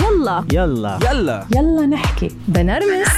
يلا. 0.00 0.44
يلا. 0.52 0.98
يلا. 1.10 1.44
يلا 1.56 1.86
نحكي. 1.86 2.28
بنرمس. 2.48 3.08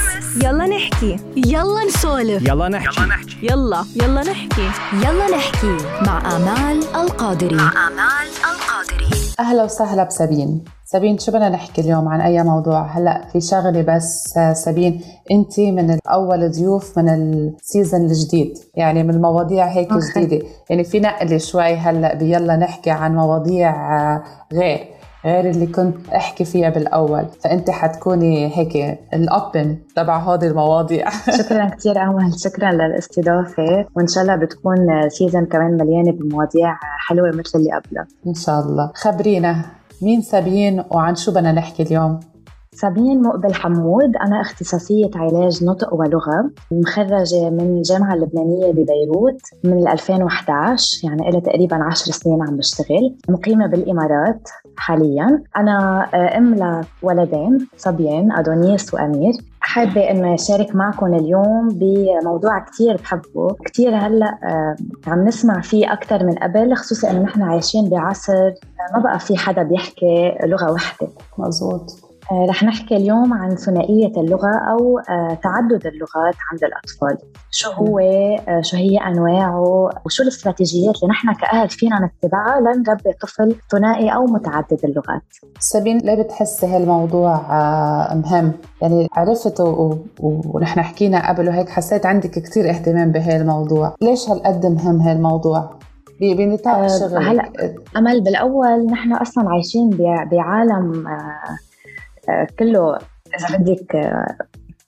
يلا 0.43 0.65
نحكي. 0.65 1.17
يلا 1.35 1.85
نسولف. 1.87 2.47
يلا 2.47 2.69
نحكي. 2.69 3.01
يلا 3.43 3.85
يلا. 3.95 4.21
نحكي. 4.23 4.69
يلا 4.93 5.37
نحكي. 5.37 5.77
مع 6.07 6.35
آمال 6.35 6.83
القادري. 6.95 7.55
مع 7.55 7.87
آمال 7.87 8.27
القادري. 8.51 9.15
أهلا 9.39 9.63
وسهلا 9.63 10.03
بسابين. 10.03 10.63
سابين 10.85 11.17
شو 11.17 11.31
بدنا 11.31 11.49
نحكي 11.49 11.81
اليوم 11.81 12.07
عن 12.07 12.21
أي 12.21 12.43
موضوع؟ 12.43 12.81
هلأ 12.97 13.27
في 13.33 13.41
شغلة 13.41 13.81
بس 13.81 14.37
آه، 14.37 14.53
سابين 14.53 15.01
أنت 15.31 15.59
من 15.59 15.99
أول 16.07 16.51
ضيوف 16.51 16.97
من 16.99 17.09
ال 17.09 17.23
season 17.23 18.05
الجديد. 18.05 18.57
يعني 18.75 19.03
من 19.03 19.09
المواضيع 19.09 19.65
هيك 19.67 19.91
okay. 19.91 20.05
جديدة. 20.25 20.45
يعني 20.69 20.83
في 20.83 20.99
نقلة 20.99 21.37
شوي 21.37 21.75
هلأ 21.75 22.13
بيلا 22.15 22.55
نحكي 22.55 22.89
عن 22.91 23.15
مواضيع 23.15 23.69
آه، 23.97 24.23
غير. 24.53 24.95
غير 25.25 25.49
اللي 25.49 25.67
كنت 25.67 26.09
أحكي 26.09 26.45
فيها 26.45 26.69
بالأول. 26.69 27.25
فأنت 27.43 27.69
حتكوني 27.69 28.57
هيك 28.57 28.99
الأبن 29.13 29.77
تبع 29.95 30.17
هذه 30.17 30.47
المواضيع. 30.47 31.09
شكرا 31.39 31.69
كثير 31.69 32.01
أمل 32.01 32.39
شكرا 32.39 32.71
للاستضافة. 32.71 33.85
وإن 33.95 34.07
شاء 34.07 34.23
الله 34.23 34.35
بتكون 34.35 35.09
سيزون 35.09 35.45
كمان 35.45 35.71
مليانة 35.71 36.11
بمواضيع 36.11 36.77
حلوة 37.07 37.29
مثل 37.29 37.59
اللي 37.59 37.71
قبلها 37.71 38.07
إن 38.27 38.33
شاء 38.33 38.59
الله. 38.59 38.91
خبرينا 38.95 39.65
مين 40.01 40.21
سابين 40.21 40.83
وعن 40.91 41.15
شو 41.15 41.31
بدنا 41.31 41.51
نحكي 41.51 41.83
اليوم؟ 41.83 42.19
صابين 42.75 43.21
مقبل 43.21 43.53
حمود 43.53 44.15
أنا 44.17 44.41
اختصاصية 44.41 45.09
علاج 45.15 45.63
نطق 45.63 45.93
ولغة 45.93 46.49
ومخرجة 46.71 47.49
من 47.49 47.77
الجامعة 47.77 48.13
اللبنانية 48.13 48.71
ببيروت 48.71 49.39
من 49.63 49.87
2011 49.87 51.07
يعني 51.07 51.29
إلى 51.29 51.41
تقريبا 51.41 51.75
10 51.83 52.11
سنين 52.11 52.41
عم 52.41 52.57
بشتغل 52.57 53.15
مقيمة 53.29 53.67
بالإمارات 53.67 54.49
حاليا. 54.77 55.43
أنا 55.57 56.07
آه، 56.13 56.37
أم 56.37 56.55
لولدين 57.03 57.67
صبيين 57.77 58.31
أدونيس 58.31 58.93
وأمير. 58.93 59.33
حابة 59.59 60.11
إنه 60.11 60.33
أشارك 60.33 60.75
معكم 60.75 61.05
اليوم 61.13 61.67
بموضوع 61.71 62.59
كتير 62.59 62.95
بحبه. 62.95 63.47
كتير 63.65 63.95
هلأ 63.95 64.37
آه، 64.43 64.75
عم 65.07 65.25
نسمع 65.27 65.61
فيه 65.61 65.93
أكثر 65.93 66.25
من 66.25 66.33
قبل 66.35 66.75
خصوصا 66.75 67.11
إنه 67.11 67.19
نحن 67.23 67.41
عايشين 67.41 67.89
بعصر 67.89 68.51
ما 68.95 68.99
بقى 69.03 69.19
في 69.19 69.37
حدا 69.37 69.63
بيحكي 69.63 70.37
لغة 70.45 70.71
واحدة. 70.71 71.07
مزبوط. 71.37 72.04
رح 72.31 72.63
نحكي 72.63 72.95
اليوم 72.95 73.33
عن 73.33 73.55
ثنائية 73.55 74.11
اللغة 74.17 74.51
أو 74.71 74.99
آه، 74.99 75.37
تعدد 75.43 75.87
اللغات 75.87 76.35
عند 76.51 76.63
الأطفال. 76.63 77.17
شو 77.51 77.71
هو 77.71 77.99
آه، 77.99 78.61
شو 78.61 78.77
هي 78.77 78.97
أنواعه 78.97 79.89
وشو 80.05 80.23
الاستراتيجيات 80.23 80.95
اللي 80.95 81.07
نحن 81.11 81.33
كأهل 81.33 81.69
فينا 81.69 81.95
نتبعها 82.23 82.59
لنربي 82.59 83.11
طفل 83.21 83.55
ثنائي 83.71 84.09
أو 84.15 84.25
متعدد 84.25 84.79
اللغات؟ 84.83 85.21
سابين 85.59 85.97
ليه 85.97 86.21
بتحسي 86.23 86.65
هالموضوع 86.67 87.35
آه، 87.35 88.13
مهم؟ 88.15 88.51
يعني 88.81 89.07
عرفت 89.13 89.61
ونحن 90.19 90.81
حكينا 90.81 91.29
قبل 91.29 91.47
وهيك 91.49 91.69
حسيت 91.69 92.05
عندك 92.05 92.29
كتير 92.29 92.69
اهتمام 92.69 93.11
بهي 93.11 93.37
الموضوع 93.37 93.95
ليش 94.01 94.29
هالقد 94.29 94.65
مهم 94.65 95.01
هاي 95.01 95.11
الموضوع 95.13 95.69
ب- 96.21 96.35
بنطاق 96.37 96.75
آه، 96.77 96.87
شغلك 96.87 97.21
هلأ 97.27 97.51
أمل 97.97 98.21
بالأول 98.23 98.85
نحن 98.85 99.13
أصلا 99.13 99.49
عايشين 99.49 99.89
بع- 99.91 100.29
بعالم 100.31 101.07
آه، 101.07 101.11
آه، 101.11 101.57
كله 102.59 102.97
إذا 103.39 103.57
بدك 103.57 103.95
آه، 103.95 104.35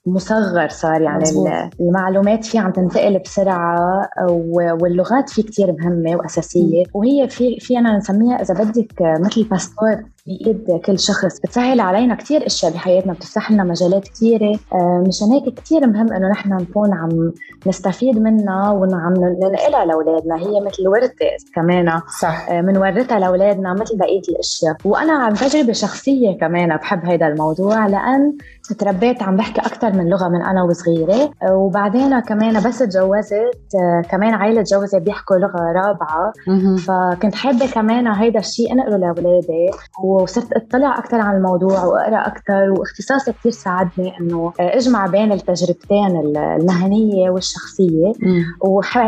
مصغر 0.06 0.68
صار 0.68 1.00
يعني 1.02 1.18
مزبوط. 1.22 1.46
ال- 1.48 1.70
المعلومات 1.80 2.44
فيه 2.44 2.60
عم 2.60 2.72
تنتقل 2.72 3.18
بسرعة 3.18 4.08
و- 4.30 4.76
واللغات 4.82 5.30
فيه 5.30 5.42
كتير 5.42 5.72
مهمة 5.72 6.16
وأساسية. 6.16 6.82
وهي 6.94 7.28
في 7.28 7.56
فينا 7.60 7.96
نسميها 7.96 8.42
إذا 8.42 8.54
بدك 8.54 9.02
آه، 9.02 9.14
مثل 9.20 9.44
باسبور. 9.44 10.02
بإيد 10.28 10.80
كل 10.84 10.98
شخص 10.98 11.40
بتسهل 11.40 11.80
علينا 11.80 12.14
كتير 12.14 12.46
أشياء 12.46 12.72
بحياتنا 12.72 13.12
بتفتح 13.12 13.50
لنا 13.52 13.64
مجالات 13.64 14.04
كتيرة 14.04 14.58
آه، 14.72 15.04
مشان 15.08 15.28
هيك 15.28 15.54
كتير 15.54 15.86
مهم 15.86 16.12
إنه 16.12 16.28
نحن 16.28 16.52
نكون 16.52 16.94
عم 16.94 17.32
نستفيد 17.66 18.18
منها 18.18 18.70
وعم 18.70 19.14
ننقلها 19.16 19.84
لأولادنا. 19.84 20.36
هي 20.36 20.60
مثل 20.60 20.88
ورثة 20.88 21.50
كمان 21.54 22.00
صح. 22.20 22.60
بنورثها 22.60 23.18
لأولادنا 23.18 23.72
مثل 23.74 23.96
بقية 23.98 24.22
الأشياء. 24.28 24.76
وأنا 24.84 25.12
عن 25.12 25.34
تجربة 25.34 25.72
شخصية 25.72 26.38
كمان 26.38 26.76
بحب 26.76 27.04
هذا 27.04 27.26
الموضوع 27.26 27.86
لأن 27.86 28.32
تربيت 28.78 29.22
عم 29.22 29.36
بحكي 29.36 29.60
أكثر 29.60 29.92
من 29.92 30.08
لغة 30.08 30.28
من 30.28 30.42
أنا 30.42 30.62
وصغيرة. 30.62 31.30
وبعدين 31.50 32.20
كمان 32.20 32.62
بس 32.68 32.78
تجوزت 32.78 33.58
آه، 33.74 34.02
كمان 34.10 34.34
عائله 34.34 34.62
تجوزت 34.62 34.96
بيحكوا 34.96 35.36
لغة 35.36 35.72
رابعة. 35.72 36.32
فكنت 36.86 37.34
حابة 37.34 37.66
كمان 37.66 38.06
هيدا 38.06 38.38
الشيء 38.38 38.72
أنقله 38.72 38.96
لأولادي. 38.96 39.70
وصرت 40.22 40.52
اطلع 40.52 40.98
أكثر 40.98 41.20
عن 41.20 41.36
الموضوع 41.36 41.84
وأقرأ 41.84 42.26
أكثر 42.26 42.70
واختصاصي 42.78 43.32
كثير 43.32 43.52
ساعدني 43.52 44.18
إنه 44.20 44.52
أجمع 44.60 45.06
بين 45.06 45.32
التجربتين 45.32 46.16
المهنية 46.36 47.30
والشخصية. 47.30 48.12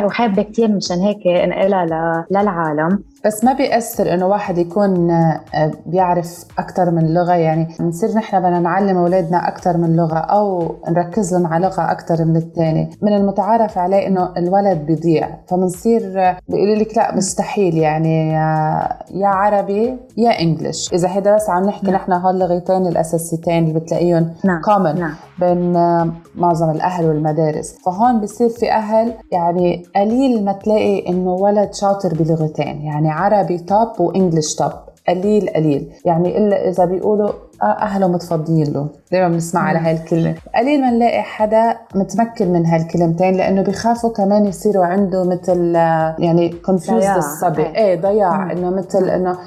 وحابة 0.04 0.42
كثير 0.42 0.68
مشان 0.68 0.98
هيك 0.98 1.26
أنقلها 1.26 2.26
للعالم. 2.30 3.02
بس 3.24 3.44
ما 3.44 3.52
بيأثر 3.52 4.14
إنه 4.14 4.26
واحد 4.26 4.58
يكون 4.58 5.10
آه، 5.10 5.72
بيعرف 5.86 6.44
أكثر 6.58 6.90
من 6.90 7.14
لغة. 7.14 7.32
يعني 7.32 7.68
بنصير 7.80 8.10
نحن 8.16 8.40
بدنا 8.40 8.60
نعلم 8.60 8.96
أولادنا 8.96 9.48
أكثر 9.48 9.76
من 9.76 9.96
لغة 9.96 10.18
أو 10.18 10.74
نركز 10.88 11.34
لهم 11.34 11.46
على 11.46 11.66
لغة 11.66 11.90
أكثر 11.90 12.24
من 12.24 12.36
الثانية 12.36 12.90
من 13.02 13.12
المتعارف 13.12 13.78
عليه 13.78 14.06
إنه 14.06 14.32
الولد 14.36 14.86
بيضيع. 14.86 15.28
فبنصير 15.48 16.20
آه، 16.20 16.36
بيقولوا 16.48 16.74
لك 16.74 16.96
لا 16.96 17.16
مستحيل. 17.16 17.76
يعني 17.76 18.38
آه، 18.38 18.98
يا 19.14 19.28
عربي 19.28 19.96
يا 20.16 20.40
انجلش 20.40 20.94
إذا 21.00 21.08
هيدا 21.16 21.34
بس 21.34 21.50
عم 21.50 21.64
نحكي 21.64 21.86
نعم. 21.86 21.94
نحن 21.94 22.12
هول 22.12 22.42
اللغتين 22.42 22.86
الأساسيتين 22.86 23.68
اللي 23.68 23.80
بتلاقيهم 23.80 24.34
نعم 24.44 24.62
common 24.62 24.98
نعم 24.98 25.14
بين 25.38 25.76
آه، 25.76 26.12
معظم 26.34 26.70
الأهل 26.70 27.06
والمدارس 27.06 27.74
فهون 27.86 28.20
بصير 28.20 28.48
في 28.48 28.72
أهل 28.72 29.14
يعني 29.32 29.82
قليل 29.96 30.44
ما 30.44 30.52
تلاقي 30.52 31.08
إنه 31.08 31.30
ولد 31.30 31.74
شاطر 31.74 32.14
بلغتين 32.14 32.82
يعني 32.82 33.10
عربي 33.10 33.58
top 33.58 34.00
و 34.00 34.07
English 34.07 34.54
top 34.54 34.72
قليل 35.08 35.48
قليل 35.48 35.92
يعني 36.04 36.38
إلا 36.38 36.68
إذا 36.68 36.84
بيقولوا 36.84 37.30
آه 37.62 37.64
أهله 37.64 38.08
متفضيين 38.08 38.72
له 38.72 38.86
دائما 39.12 39.28
بنسمع 39.28 39.60
على 39.60 39.78
نعم. 39.78 39.86
هاي 39.86 39.92
الكلمة 39.92 40.34
قليل 40.54 40.80
ما 40.80 40.90
نلاقي 40.90 41.22
حدا 41.22 41.76
متمكن 41.94 42.52
من 42.52 42.66
هالكلمتين 42.66 43.34
لأنه 43.34 43.62
بيخافوا 43.62 44.12
كمان 44.12 44.46
يصيروا 44.46 44.84
عنده 44.84 45.24
مثل 45.24 45.76
آه، 45.76 46.16
يعني 46.18 46.48
confused. 46.48 47.04
الصبي. 47.04 47.62
إيه 47.62 48.00
ضياع. 48.00 48.52
إنه 48.52 48.70
مثل 48.70 49.08
إنه 49.08 49.38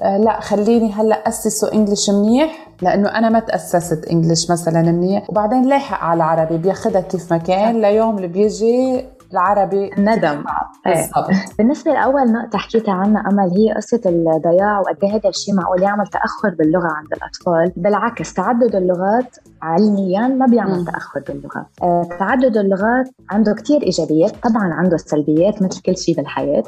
لا 0.00 0.40
خليني 0.40 0.92
هلا 0.92 1.28
أسسه 1.28 1.72
English 1.72 2.10
منيح 2.10 2.68
لأنه 2.82 3.08
أنا 3.08 3.28
ما 3.28 3.38
تأسست 3.40 4.04
English 4.10 4.50
مثلا 4.50 4.82
منيح. 4.82 5.30
وبعدين 5.30 5.68
لاحق 5.68 6.04
على 6.04 6.16
العربي 6.16 6.58
بياخذها 6.58 7.00
كيف 7.00 7.32
ما 7.32 7.38
كان. 7.38 7.80
ليوم 7.80 8.16
اللي 8.16 8.28
بيجي 8.28 9.04
العربي 9.32 9.90
إيه 10.86 10.94
بالضبط. 10.94 11.30
بالنسبة 11.58 11.92
لأول 11.92 12.32
نقطة 12.32 12.58
حكيتها 12.58 12.94
عنها 12.94 13.22
أمل 13.30 13.50
هي 13.50 13.72
قصة 13.76 14.00
الضياع 14.06 14.80
وقد 14.80 14.96
إيه 15.02 15.10
هذا 15.14 15.28
الشيء 15.28 15.54
معقول. 15.54 15.82
يعمل 15.82 16.06
تأخر 16.06 16.54
باللغة 16.58 16.88
عند 16.88 17.08
الأطفال، 17.12 17.72
بالعكس 17.82 18.34
تعدد 18.34 18.74
اللغات 18.74 19.36
علميا 19.62 20.28
ما 20.28 20.46
بيعمل 20.46 20.78
مم. 20.78 20.84
تأخر 20.84 21.20
باللغة، 21.28 21.66
آه، 21.82 22.08
تعدد 22.18 22.56
اللغات 22.56 23.08
عنده 23.30 23.54
كتير 23.54 23.82
إيجابيات، 23.82 24.32
طبعا 24.42 24.72
عنده 24.74 24.94
السلبيات 24.94 25.62
مثل 25.62 25.82
كل 25.82 25.96
شيء 25.96 26.16
بالحياة، 26.16 26.62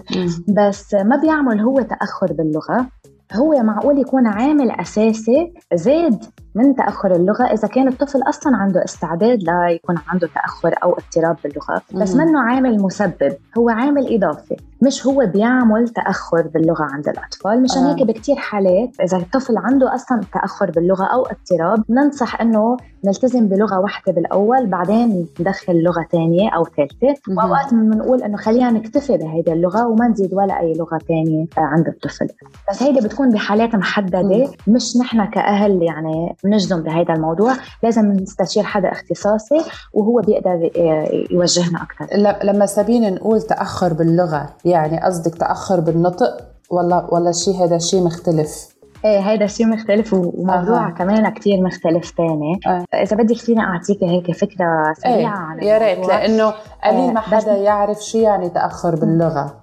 بس 0.49 0.95
ما 0.95 1.17
بيعمل 1.17 1.61
هو 1.61 1.81
تأخر 1.81 2.33
باللغة. 2.33 2.87
هو 3.33 3.63
معقول 3.63 3.99
يكون 3.99 4.27
عامل 4.27 4.71
أساسي 4.71 5.55
زاد 5.75 6.25
من 6.55 6.75
تأخر 6.75 7.17
اللغة 7.17 7.45
إذا 7.45 7.69
كان 7.69 7.89
الطفل 7.89 8.23
أصلا 8.29 8.57
عنده 8.57 8.85
استعداد 8.85 9.39
ليكون 9.43 9.97
عنده 10.09 10.29
تأخر 10.35 10.75
أو 10.83 10.93
اضطراب 10.93 11.37
باللغة 11.45 11.83
بس. 11.95 12.15
منه 12.15 12.41
عامل 12.41 12.83
مسبب 12.83 13.37
هو 13.59 13.69
عامل 13.69 14.15
إضافي 14.15 14.57
مش 14.87 15.07
هو 15.07 15.27
بيعمل 15.27 15.89
تأخر 15.89 16.43
باللغة 16.55 16.83
عند 16.85 17.09
الأطفال 17.09 17.63
مشان 17.63 17.83
آه. 17.83 17.91
هيك 17.95 18.03
بكتير 18.07 18.37
حالات 18.37 18.91
إذا 19.01 19.17
الطفل 19.17 19.57
عنده 19.59 19.95
أصلا 19.95 20.21
تأخر 20.33 20.71
باللغة 20.71 21.05
أو 21.05 21.23
اضطراب 21.27 21.85
ننصح 21.91 22.41
إنه 22.41 22.77
نلتزم 23.05 23.49
بلغة 23.49 23.79
واحدة 23.79 24.13
بالأول 24.13 24.67
بعدين 24.67 25.27
ندخل 25.41 25.83
لغة 25.83 26.07
تانية 26.13 26.51
أو 26.51 26.65
ثالثة 26.65 27.15
مهم. 27.29 27.39
وأوقات 27.39 27.75
بنقول 27.75 28.23
إنه 28.23 28.37
خلينا 28.37 28.71
نكتفي 28.71 29.17
بهيدي 29.17 29.53
اللغة 29.53 29.87
وما 29.87 30.09
نزيد 30.09 30.35
ولا 30.35 30.61
أي 30.61 30.73
لغة 30.75 30.99
تانية 31.09 31.47
آه، 31.59 31.61
عند 31.61 31.89
الطفل 31.89 32.27
بس 32.71 32.83
هيدي 32.83 33.01
بتكون 33.01 33.31
بحالات 33.31 33.75
محددة 33.75 34.23
مم. 34.23 34.75
مش 34.75 34.97
نحن 34.97 35.25
كأهل 35.25 35.83
يعني 35.83 36.37
بنجزم 36.45 36.83
بهيدا 36.83 37.15
الموضوع 37.15 37.53
لازم 37.83 38.13
نستشير 38.13 38.63
حدا 38.63 38.93
اختصاصي 38.93 39.61
وهو 39.93 40.21
بيقدر 40.21 40.71
آه، 40.77 41.09
يوجهنا 41.31 41.83
أكثر 41.83 42.17
ل- 42.17 42.47
لما 42.47 42.67
سابين 42.67 43.15
نقول 43.15 43.43
تأخر 43.43 43.93
باللغة 43.93 44.47
يعني 44.75 45.01
قصدك 45.01 45.35
تأخر 45.39 45.81
بالنطق 45.81 46.37
ولا 46.71 47.07
ولا 47.13 47.33
شيء 47.33 47.65
هذا 47.65 47.79
شيء 47.79 48.05
مختلف 48.05 48.75
إيه 49.05 49.19
هيدا 49.21 49.47
شيء 49.47 49.67
مختلف 49.67 50.15
وموضوع 50.15 50.87
أها. 50.87 50.91
كمان 50.91 51.29
كتير 51.29 51.63
مختلف 51.63 52.11
تاني 52.11 52.61
آه. 52.67 52.85
إذا 53.03 53.17
بدك 53.17 53.37
فيني 53.37 53.61
أعطيك 53.61 54.03
هيك 54.05 54.31
فكرة 54.37 54.93
سريعة 55.03 55.37
عن 55.37 55.59
إيه 55.59 55.69
يا 55.69 55.79
ريت. 55.79 56.07
لأنه 56.09 56.55
قليل 56.85 57.15
ما 57.15 57.21
آه، 57.21 57.37
بس- 57.37 57.45
حدا 57.45 57.57
يعرف 57.57 57.99
شو 58.05 58.19
يعني 58.19 58.49
تأخر 58.49 58.95
باللغة 58.97 59.55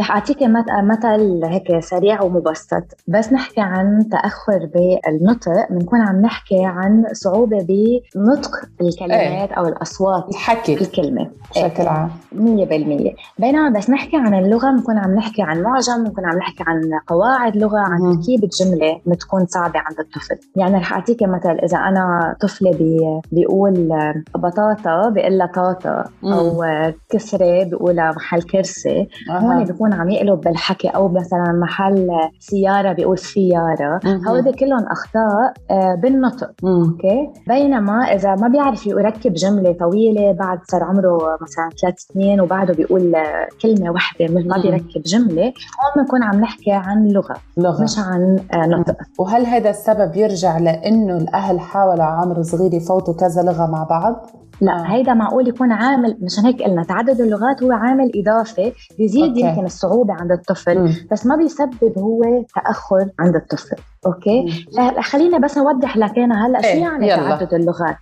رح 0.00 0.10
أعطيك 0.10 0.36
مثل 0.82 1.44
هيك 1.44 1.78
سريع 1.80 2.22
ومبسط. 2.22 2.82
بس 3.08 3.32
نحكي 3.32 3.60
عن 3.60 4.08
تأخر 4.10 4.68
بالنطق 4.74 5.52
بنكون 5.70 6.00
عم 6.00 6.20
نحكي 6.20 6.64
عن 6.64 7.04
صعوبة 7.12 7.66
بنطق 8.14 8.50
الكلمات 8.80 9.50
إيه. 9.50 9.54
أو 9.58 9.68
الأصوات 9.68 10.28
الحكي. 10.28 10.74
الكلمة. 10.74 11.30
بشكل 11.50 11.86
عام. 11.88 12.10
100% 12.32 13.14
بينما 13.38 13.70
بس 13.78 13.90
نحكي 13.90 14.16
عن 14.16 14.34
اللغة 14.34 14.70
بنكون 14.70 14.98
عم 14.98 15.14
نحكي 15.14 15.42
عن 15.42 15.62
معجم 15.62 16.04
بنكون 16.04 16.24
عم 16.24 16.38
نحكي 16.38 16.64
عن 16.66 16.80
قواعد 17.06 17.56
لغة 17.56 17.78
عن 17.78 18.00
مم. 18.00 18.12
تركيبه 18.14 18.48
جمله 18.60 19.00
بتكون 19.06 19.46
صعبة 19.46 19.78
عند 19.78 19.98
الطفل. 20.00 20.36
يعني 20.56 20.76
رح 20.76 20.92
أعطيك 20.92 21.22
مثل 21.22 21.50
إذا 21.50 21.78
أنا 21.78 22.36
طفلة 22.40 22.70
بي 22.70 23.20
بيقول 23.32 23.88
بطاطا 24.34 25.08
بيقول 25.08 25.38
لها 25.38 25.46
طاطا 25.46 26.04
أو 26.24 26.64
كسرة 27.10 27.64
بيقولها 27.64 28.12
محل 28.12 28.42
كرسي. 28.42 29.08
هون. 29.30 29.65
بيكون 29.66 29.92
عم 29.94 30.08
يقلب 30.10 30.40
بالحكي 30.40 30.88
أو 30.88 31.08
مثلا 31.08 31.52
محل 31.62 32.10
سيارة 32.38 32.92
بيقول 32.92 33.18
سيارة. 33.18 34.00
هودي 34.28 34.52
كلهم 34.52 34.86
أخطاء 34.86 35.52
آه، 35.70 35.94
بالنطق. 35.94 36.50
okay 36.64 37.30
بينما 37.48 38.04
إذا 38.04 38.34
ما 38.34 38.48
بيعرف 38.48 38.86
يركب 38.86 39.32
جملة 39.32 39.72
طويلة 39.72 40.32
بعد 40.32 40.58
صار 40.70 40.84
عمره 40.84 41.38
مثلا 41.40 41.70
ثلاث 41.82 41.98
سنين 41.98 42.40
وبعده 42.40 42.74
بيقول 42.74 43.14
آه، 43.14 43.48
كلمة 43.62 43.90
واحدة 43.90 44.26
ما. 44.26 44.62
بيركب 44.62 45.02
جملة 45.02 45.44
هون 45.44 46.04
بنكون 46.04 46.22
عم 46.22 46.40
نحكي 46.40 46.72
عن 46.72 47.08
لغة 47.08 47.36
لغة 47.56 47.82
مش 47.82 47.98
عن 47.98 48.38
آه، 48.52 48.66
نطق 48.66 48.96
وهل 49.18 49.46
هذا 49.46 49.70
السبب 49.70 50.16
يرجع 50.16 50.58
لأنه 50.58 51.16
الأهل 51.16 51.60
حاولوا 51.60 52.04
عمر 52.04 52.42
صغير 52.42 52.74
يفوتوا 52.74 53.14
كذا 53.14 53.42
لغة 53.42 53.66
مع 53.66 53.82
بعض؟ 53.90 54.30
لا 54.60 54.72
آه. 54.72 54.82
هيدا 54.86 55.14
معقول 55.14 55.48
يكون 55.48 55.72
عامل 55.72 56.18
مشان 56.20 56.44
هيك 56.44 56.62
قلنا 56.62 56.82
تعدد 56.82 57.20
اللغات 57.20 57.62
هو 57.62 57.72
عامل 57.72 58.12
اضافي 58.14 58.72
بيزيد 58.98 59.28
okay. 59.28 59.40
يمكن 59.40 59.64
الصعوبة 59.64 60.14
عند 60.14 60.32
الطفل 60.32 60.78
مم. 60.78 60.94
بس 61.12 61.26
ما 61.26 61.36
بيسبب 61.36 61.98
هو 61.98 62.22
تأخر 62.54 63.10
عند 63.20 63.36
الطفل 63.36 63.76
أوكي. 64.06 64.66
لا 64.72 65.02
خلينا 65.02 65.38
بس 65.38 65.58
نوضح 65.58 65.96
لك 65.96 66.18
أنا 66.18 66.46
هلأ 66.46 66.62
شو 66.62 66.68
إيه، 66.68 66.80
يعني 66.82 67.08
يلا. 67.08 67.16
تعدد 67.36 67.54
اللغات. 67.54 67.96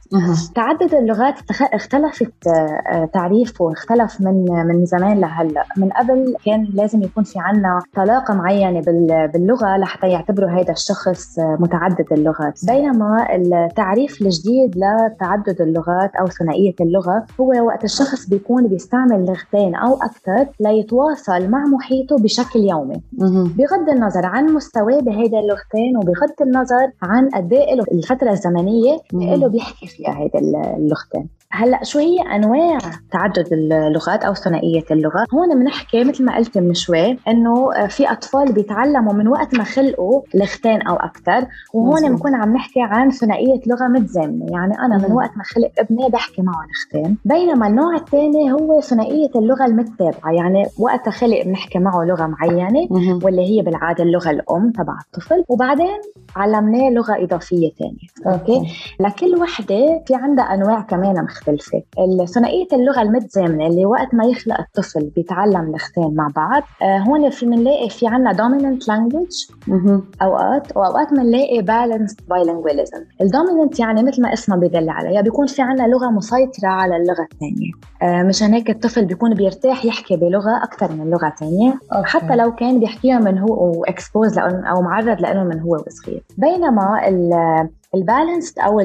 تعدد 0.55 0.95
اللغات 0.95 1.35
اختلفت 1.75 2.33
آه، 2.47 2.51
آه، 2.51 3.05
تعريفه 3.05 3.73
اختلف 3.73 4.21
من 4.21 4.45
من 4.67 4.85
زمان 4.85 5.21
لهلأ 5.21 5.65
من 5.77 5.89
قبل 5.91 6.35
كان 6.47 6.69
لازم 6.75 7.03
يكون 7.03 7.25
في 7.25 7.39
عنا 7.39 7.79
طلاقة 7.97 8.35
معينة 8.35 8.81
بال- 8.81 9.31
باللغة 9.33 9.77
لحتى 9.77 10.07
يعتبروا 10.09 10.51
هذا 10.51 10.73
الشخص 10.73 11.39
آه، 11.39 11.57
متعدد 11.61 12.07
اللغات 12.13 12.61
بينما 12.67 13.27
التعريف 13.35 14.23
الجديد 14.23 14.75
لتعدد 14.77 15.61
اللغات 15.61 16.11
أو 16.21 16.27
ثنائية 16.27 16.75
اللغة 16.81 17.25
هو 17.41 17.67
وقت 17.67 17.85
الشخص 17.85 18.29
بيكون 18.29 18.67
بيستعمل 18.67 19.27
لغتين 19.27 19.75
أو 19.75 19.95
أكثر 19.95 20.47
ليتواصل 20.61 21.49
مع 21.49 21.65
محيطه 21.65 22.17
بشكل 22.17 22.59
يومي. 22.61 23.03
بغض 23.59 23.89
النظر 23.89 24.27
عن 24.27 24.47
مستواه 24.47 25.01
بهيدا 25.01 25.39
اللغتين 25.39 25.94
وبغض 25.97 26.43
النظر 26.43 26.91
عن 27.03 27.29
قد 27.29 27.53
إيه 27.53 27.75
الفترة 27.93 28.31
الزمنية. 28.31 28.99
له 29.13 29.49
بيحكي 29.49 29.87
فيها 29.87 30.19
هيدا 30.19 30.39
اللغتين 30.77 31.29
هلأ 31.55 31.85
شو 31.85 31.99
هي 31.99 32.17
أنواع 32.37 32.79
تعدد 33.13 33.53
اللغات 33.53 34.25
أو 34.25 34.35
ثنائية 34.35 34.85
اللغة 34.91 35.25
هون 35.35 35.59
بنحكي 35.59 36.05
مثل 36.05 36.25
ما 36.25 36.37
قلت 36.37 36.59
من 36.59 36.75
شوي 36.75 37.19
إنه 37.29 37.71
في 37.89 38.11
أطفال 38.13 38.53
بيتعلموا 38.53 39.13
من 39.13 39.29
وقت 39.29 39.55
ما 39.55 39.65
خلقوا 39.65 40.23
لغتين 40.35 40.83
أو 40.83 40.97
أكثر 40.97 41.47
وهون. 41.75 42.09
بنكون 42.09 42.35
عم 42.35 42.55
نحكي 42.55 42.81
عن 42.81 43.11
ثنائية 43.11 43.61
لغة 43.67 43.89
متزامنة. 43.89 44.47
يعني 44.53 44.79
أنا 44.79 44.99
من 44.99 45.09
مم. 45.09 45.17
وقت 45.17 45.31
ما 45.37 45.43
خلق 45.45 45.71
ابني 45.79 46.09
بحكي 46.09 46.43
معه 46.43 46.55
لغتين 46.67 47.19
بينما 47.25 47.67
النوع 47.67 47.95
الثاني 47.95 48.53
هو 48.53 48.81
ثنائية 48.81 49.31
اللغة 49.37 49.65
المتتابعه 49.65 50.33
يعني 50.33 50.67
وقت 50.79 51.09
خلق 51.09 51.43
بنحكي 51.45 51.79
معه 51.79 52.05
لغة 52.05 52.27
معينة 52.27 52.87
مهم. 52.91 53.21
واللي 53.25 53.59
هي 53.59 53.63
بالعادة 53.63 54.05
اللغة 54.05 54.31
الأم 54.31 54.71
تبع 54.71 54.95
الطفل. 55.07 55.45
وبعدين 55.49 56.01
علمناه 56.37 56.91
لغة 56.91 57.25
إضافية 57.25 57.71
ثانية 57.79 58.35
okay؟ 58.35 58.63
لكل 59.01 59.37
وحدة 59.43 60.03
في 60.07 60.15
عندها 60.15 60.45
أنواع 60.45 60.81
كمان 60.81 61.19
مختلفة 61.49 61.83
ثنائية 62.35 62.67
اللغة 62.73 63.03
المتزامنة 63.03 63.67
اللي 63.67 63.87
وقت 63.87 64.15
ما 64.15 64.25
يخلق 64.25 64.61
الطفل 64.61 65.11
بيتعلم 65.17 65.73
لغتين 65.73 66.15
مع 66.17 66.29
بعض 66.37 66.63
آه 66.83 66.99
هون 66.99 67.31
في 67.31 67.47
بنلاقي 67.47 67.89
في 67.89 68.07
عندنا 68.07 68.33
dominant 68.33 68.83
language 68.83 69.69
مهم. 69.69 70.05
اوقات 70.23 70.77
وأوقات 70.77 71.11
بنلاقي 71.11 71.63
balanced 71.63 72.15
bilingualism 72.15 73.21
ال 73.21 73.27
dominant 73.27 73.81
يعني 73.81 74.03
مثل 74.03 74.23
ما 74.23 74.33
اسمها 74.33 74.59
بيدل 74.59 74.89
عليها 74.91 75.21
بيكون 75.21 75.47
في 75.47 75.63
عنا 75.63 75.83
لغة 75.83 76.11
مسيطرة 76.11 76.69
على 76.69 76.97
اللغة 76.97 77.27
الثانية 77.33 77.71
آه 78.03 78.23
مشان 78.23 78.55
هيك 78.55 78.71
الطفل 78.71 79.05
بيكون 79.05 79.35
بيرتاح 79.35 79.85
يحكي 79.85 80.17
بلغة 80.17 80.65
أكثر 80.65 80.93
من 80.93 81.11
لغة 81.11 81.33
ثانية 81.41 81.71
okay. 81.97 82.09
حتى 82.09 82.37
لو 82.37 82.55
كان 82.55 82.81
بيحكيها 82.81 83.19
من 83.19 83.39
هو 83.39 83.85
exposed 83.85 84.39
أو 84.39 84.83
معرض 84.83 85.21
لأنه 85.21 85.45
من 85.45 85.61
هو 85.61 85.75
وصغير 85.87 86.23
بينما 86.39 87.01
ال- 87.95 87.99
ال 87.99 88.05
balanced 88.05 88.59
أو 88.59 88.81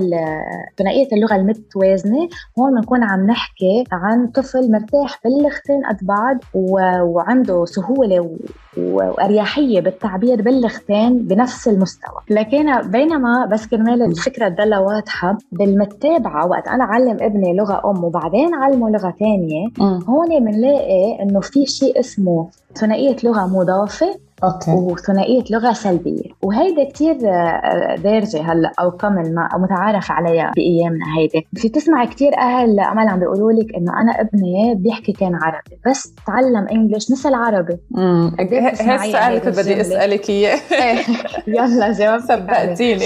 ثنائية 0.77 1.07
اللغة 1.13 1.35
المتوازنة 1.35 2.29
هون 2.59 2.75
بنكون 2.81 3.03
عم 3.03 3.25
نحكي 3.27 3.83
عن 3.91 4.27
طفل 4.27 4.71
مرتاح 4.71 5.19
باللغتين 5.23 5.85
قد 5.89 5.97
بعض 6.01 6.37
وعنده 6.53 7.65
سهولة 7.65 8.37
وأريحية 8.77 9.81
بالتعبير 9.81 10.41
باللغتين 10.41 11.17
بنفس 11.27 11.67
المستوى. 11.67 12.19
لكن 12.29 12.81
بينما 12.91 13.45
بس 13.51 13.67
كرمال 13.67 14.01
الفكرة 14.01 14.49
تضلها 14.49 14.79
واضحة 14.79 15.37
بالمتابعة 15.51 16.47
وقت 16.47 16.67
أنا 16.67 16.83
علم 16.83 17.17
ابني 17.21 17.53
لغة 17.53 17.81
أم 17.85 18.03
وبعدين 18.03 18.53
علمه 18.53 18.89
لغة 18.89 19.13
ثانية. 19.19 19.67
هون 20.09 20.39
بنلاقي 20.45 21.23
إنه 21.23 21.39
في 21.39 21.65
شيء 21.65 21.99
اسمه 21.99 22.47
ثنائية 22.75 23.15
لغة 23.23 23.47
مضافة 23.59 24.15
okay. 24.43 24.71
وثنائية 24.71 25.43
لغة 25.51 25.73
سلبية. 25.73 26.23
وهيدا 26.43 26.83
كتير 26.89 27.15
آه، 27.25 27.95
دارجة 27.95 28.41
هلأ 28.41 28.71
أو 28.81 28.91
common 28.91 29.37
أو 29.37 29.59
متعارف 29.59 30.11
عليها 30.11 30.51
بايامنا 30.55 31.05
هيدي. 31.17 31.47
في 31.55 31.69
تسمع 31.69 32.05
كتير 32.05 32.37
أهل 32.37 32.79
آمال 32.79 33.07
عم 33.07 33.19
بيقولوا 33.19 33.51
لك 33.51 33.75
إنه 33.75 34.01
أنا 34.01 34.11
ابني 34.11 34.75
بيحكي 34.75 35.11
كان 35.11 35.35
عربي 35.35 35.79
بس 35.89 36.13
تعلم 36.27 36.67
English 36.71 37.11
نسى 37.11 37.27
العربي 37.29 37.77
مم. 37.91 38.31
قد 38.59 38.65
ه- 38.65 38.69
بتسمعي 38.69 38.97
هالسؤال 38.97 39.23
اللي 39.23 39.35
هيدي 39.35 39.45
كنت 39.45 39.59
بدي؟ 39.59 39.81
أسألك 39.81 40.29
إياه 40.29 40.59
يلا 41.47 41.91
جاوب 41.93 42.19
سبقتيني 42.21 43.05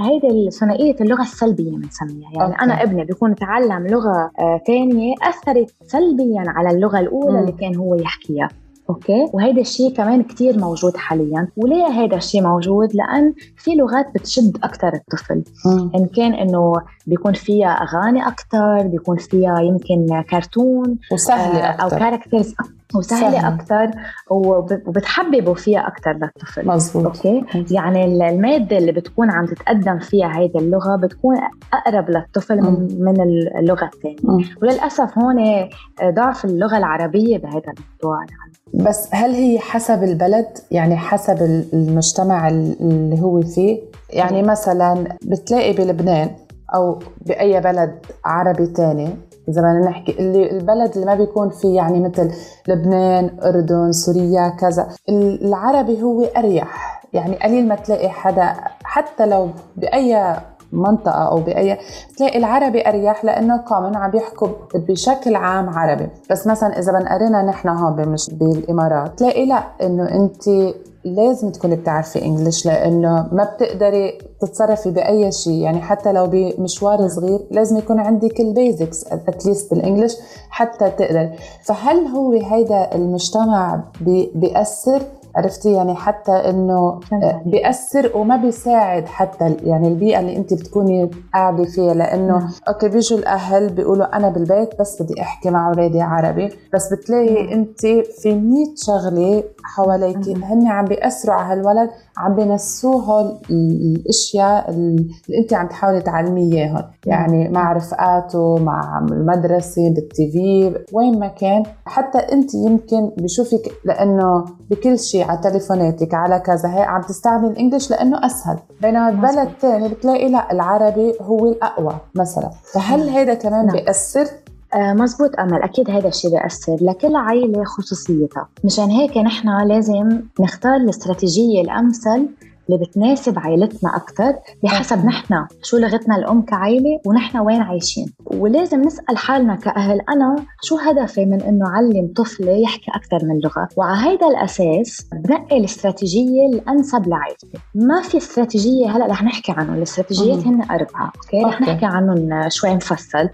هيدي 0.00 0.50
ثنائيه 0.60 0.96
اللغة 1.00 1.22
السلبية 1.22 1.70
بنسميها 1.76 2.30
يعني 2.36 2.52
okay. 2.52 2.62
أنا 2.64 2.82
ابني 2.82 3.04
بيكون 3.04 3.34
تعلم 3.34 3.86
لغة 3.86 4.30
ثانية 4.66 5.14
أثرت 5.22 5.70
سلبيا 5.86 6.42
على 6.46 6.70
اللغة 6.70 7.00
الأولى 7.00 7.32
مم. 7.32 7.40
اللي 7.40 7.52
كان 7.52 7.76
هو 7.76 7.94
يحكيها 7.94 8.48
okay؟ 8.90 9.26
وهيدا 9.32 9.60
الشيء 9.60 9.94
كمان 9.96 10.22
كتير 10.22 10.58
موجود 10.58 10.96
حاليا. 10.96 11.48
وليه 11.56 11.86
هيدا 11.86 12.16
الشيء 12.16 12.42
موجود؟ 12.42 12.94
لأن 12.94 13.34
في 13.56 13.70
لغات 13.74 14.06
بتشد 14.14 14.56
أكثر 14.64 14.92
الطفل. 14.94 15.42
مم. 15.66 15.90
إن 15.94 16.06
كان 16.06 16.34
إنه 16.34 16.72
بيكون 17.06 17.32
فيها 17.32 17.68
أغاني 17.68 18.26
أكثر 18.26 18.82
بيكون 18.86 19.16
فيها 19.16 19.60
يمكن 19.60 20.22
كرتون 20.30 20.98
وسهلة 21.12 21.58
آه، 21.58 21.82
أو 21.82 21.88
characters 21.88 22.54
وسهلة. 22.94 23.48
أكثر 23.54 23.90
وبتحببوا 24.30 25.54
فيها 25.54 25.88
أكثر 25.88 26.12
للطفل. 26.12 26.68
مزبوط 26.68 27.04
okay؟ 27.06 27.44
يعني 27.70 28.04
ال- 28.04 28.22
المادة 28.22 28.78
اللي 28.78 28.92
بتكون 28.92 29.30
عم 29.30 29.46
تتقدم 29.46 29.98
فيها 29.98 30.38
هيدي 30.38 30.58
اللغة 30.58 30.96
بتكون 30.96 31.36
أقرب 31.72 32.10
للطفل 32.10 32.60
من, 32.60 32.88
من 33.00 33.20
اللغة 33.58 33.84
الثانية. 33.94 34.44
وللأسف 34.62 35.18
هون 35.18 35.68
ضعف 36.14 36.44
اللغة 36.44 36.78
العربية 36.78 37.38
بهذا 37.38 37.56
الموضوع. 37.78 38.18
يعني 38.30 38.51
بس 38.74 39.08
هل 39.10 39.30
هي 39.34 39.58
حسب 39.58 40.02
البلد؟ 40.04 40.58
يعني 40.70 40.96
حسب 40.96 41.42
ال- 41.42 41.66
المجتمع 41.72 42.48
ال- 42.48 42.76
اللي 42.80 43.20
هو 43.22 43.40
فيه؟ 43.42 43.80
يعني 44.10 44.42
مثلا 44.42 45.04
بتلاقي 45.22 45.72
بلبنان 45.72 46.30
أو 46.74 46.98
بأي 47.26 47.60
بلد 47.60 47.98
عربي 48.24 48.66
تاني 48.66 49.08
إذا 49.48 49.62
بدنا 49.62 49.80
نحكي 49.90 50.12
اللي 50.18 50.50
البلد 50.50 50.92
اللي 50.94 51.06
ما 51.06 51.14
بيكون 51.14 51.50
فيه 51.50 51.76
يعني 51.76 52.00
مثل 52.00 52.30
لبنان 52.68 53.30
أردن 53.44 53.92
سوريا 53.92 54.48
كذا 54.48 54.88
ال- 55.08 55.44
العربي 55.44 56.02
هو 56.02 56.22
أريح. 56.24 57.02
يعني 57.12 57.36
قليل 57.36 57.68
ما 57.68 57.74
تلاقي 57.74 58.08
حدا 58.10 58.54
حتى 58.84 59.26
لو 59.26 59.48
بأي 59.76 60.36
منطقة 60.72 61.28
أو 61.28 61.36
بأي 61.36 61.78
تلاقي 62.16 62.38
العربي 62.38 62.88
أريح 62.88 63.24
لأنه 63.24 63.56
common 63.56 63.96
عم 63.96 64.10
بيحكوا 64.10 64.48
بشكل 64.74 65.36
عام 65.36 65.68
عربي. 65.70 66.08
بس 66.30 66.46
مثلا 66.46 66.78
إذا 66.78 66.92
بنقارنها 66.92 67.42
نحن 67.42 67.68
هون 67.68 67.96
مش 67.96 68.30
بالإمارات 68.30 69.18
تلاقي 69.18 69.46
لا 69.46 69.62
إنه 69.82 70.10
أنت 70.10 70.72
لازم 71.04 71.50
تكوني 71.50 71.76
بتعرفي 71.76 72.24
English 72.24 72.66
لأنه 72.66 73.28
ما 73.32 73.44
بتقدري 73.44 74.18
تتصرفي 74.40 74.90
بأي 74.90 75.32
شيء. 75.32 75.52
يعني 75.52 75.80
حتى 75.80 76.12
لو 76.12 76.26
بمشوار 76.26 77.08
صغير 77.08 77.40
لازم 77.50 77.76
يكون 77.76 78.00
عندك 78.00 78.40
ال 78.40 78.49
basics 78.49 79.06
at 79.12 79.30
least 79.30 79.74
بال 79.74 79.83
English 79.83 80.16
حتى 80.50 80.90
تقدري. 80.90 81.32
فهل 81.64 82.06
هو 82.06 82.32
هيدا 82.32 82.94
المجتمع 82.94 83.80
بي 84.00 84.32
بيأثر؟ 84.34 85.02
عرفتي 85.36 85.72
يعني 85.72 85.94
حتى 85.94 86.32
إنه 86.32 87.00
بيأثر 87.46 88.10
وما 88.14 88.36
بيساعد 88.36 89.06
حتى 89.06 89.56
يعني 89.64 89.88
البيئة 89.88 90.20
اللي 90.20 90.36
أنت 90.36 90.54
بتكوني 90.54 91.10
قاعدة 91.34 91.64
فيها 91.64 91.94
لأنه 91.94 92.38
نعم. 92.38 92.50
أوكي 92.68 92.88
بيجوا 92.88 93.18
الأهل 93.18 93.72
بيقولوا 93.72 94.16
أنا 94.16 94.28
بالبيت 94.28 94.80
بس 94.80 95.02
بدي 95.02 95.20
أحكي 95.22 95.50
مع 95.50 95.68
أولادي 95.68 96.00
عربي 96.00 96.48
بس 96.74 96.92
بتلاقي 96.92 97.44
نعم. 97.44 97.52
أنت 97.52 97.80
في 98.22 98.34
100 98.34 98.64
شغلة 98.76 99.44
حواليك 99.64 100.28
نعم. 100.28 100.44
هن 100.44 100.66
عم 100.66 100.84
بيأثروا 100.84 101.34
على 101.34 101.60
هالولد 101.60 101.90
عم 102.16 102.34
بينسوه 102.34 103.38
الأشياء 103.50 104.70
اللي 104.70 105.08
أنت 105.38 105.54
عم 105.54 105.68
تحاولي 105.68 106.00
تعلميه 106.00 106.54
إياهم 106.54 106.84
يعني 107.06 107.48
مع 107.48 107.72
رفقاته 107.72 108.56
مع 108.56 109.06
المدرسة 109.10 109.94
بالتي 109.94 110.30
في 110.30 110.74
وين 110.92 111.18
ما 111.18 111.28
كان 111.28 111.62
حتى 111.86 112.18
أنت 112.18 112.54
يمكن 112.54 113.10
بشوفك 113.18 113.72
لأنه 113.84 114.44
بكل 114.70 114.98
شيء 114.98 115.21
على 115.22 115.38
تليفوناتك 115.38 116.14
على 116.14 116.38
كذا 116.38 116.74
هي 116.74 116.82
عم 116.82 117.02
تستعمل 117.02 117.50
الانجليش 117.50 117.90
لأنه 117.90 118.26
أسهل. 118.26 118.58
بينما 118.82 119.10
ببلد 119.10 119.48
ثاني 119.60 119.88
بتلاقي 119.88 120.28
لا 120.28 120.52
العربي 120.52 121.14
هو 121.20 121.52
الأقوى 121.52 121.96
مثلا. 122.14 122.50
فهل 122.74 123.08
هذا 123.08 123.34
كمان 123.34 123.66
نعم. 123.66 123.76
بيأثر؟ 123.76 124.26
آه 124.74 124.92
مزبوط 124.92 125.30
أمل. 125.38 125.62
أكيد 125.62 125.90
هذا 125.90 126.08
الشيء 126.08 126.30
بيأثر. 126.30 126.76
لكل 126.80 127.16
عائلة 127.16 127.64
خصوصيتها. 127.64 128.48
مشان 128.64 128.90
هيك 128.90 129.16
نحن 129.16 129.66
لازم 129.66 130.22
نختار 130.40 130.76
الاستراتيجية 130.76 131.62
الأمثل 131.62 132.28
اللي 132.72 132.86
بتناسب 132.86 133.38
عائلتنا 133.38 133.96
أكثر 133.96 134.34
بحسب 134.62 135.06
نحن 135.06 135.46
شو 135.62 135.76
لغتنا 135.76 136.16
الأم 136.16 136.42
كعائلة 136.42 137.00
ونحن 137.06 137.38
وين 137.38 137.62
عايشين. 137.62 138.12
ولازم 138.26 138.80
نسأل 138.80 139.18
حالنا 139.18 139.54
كأهل 139.54 140.00
أنا 140.08 140.36
شو 140.62 140.76
هدفي 140.76 141.26
من 141.26 141.42
إنه 141.42 141.68
علم 141.68 142.12
طفلي 142.16 142.62
يحكي 142.62 142.90
أكثر 142.94 143.26
من 143.26 143.40
لغة؟ 143.44 143.68
وعلى 143.76 144.08
هيدا 144.08 144.26
الأساس 144.28 145.06
بنقي 145.12 145.58
الاستراتيجية 145.58 146.46
الأنسب 146.46 147.08
لعائلتي. 147.08 147.46
ما 147.74 148.02
في 148.02 148.16
استراتيجية 148.16 148.96
هلأ 148.96 149.06
رح 149.06 149.22
نحكي 149.22 149.52
عنهم 149.52 149.74
الاستراتيجيات 149.74 150.46
هن 150.46 150.62
أربعة 150.62 151.12
okay؟ 151.16 151.44
رح 151.44 151.60
نحكي 151.60 151.86
عنهم 151.86 152.48
شوي 152.48 152.74
مفصل 152.74 153.28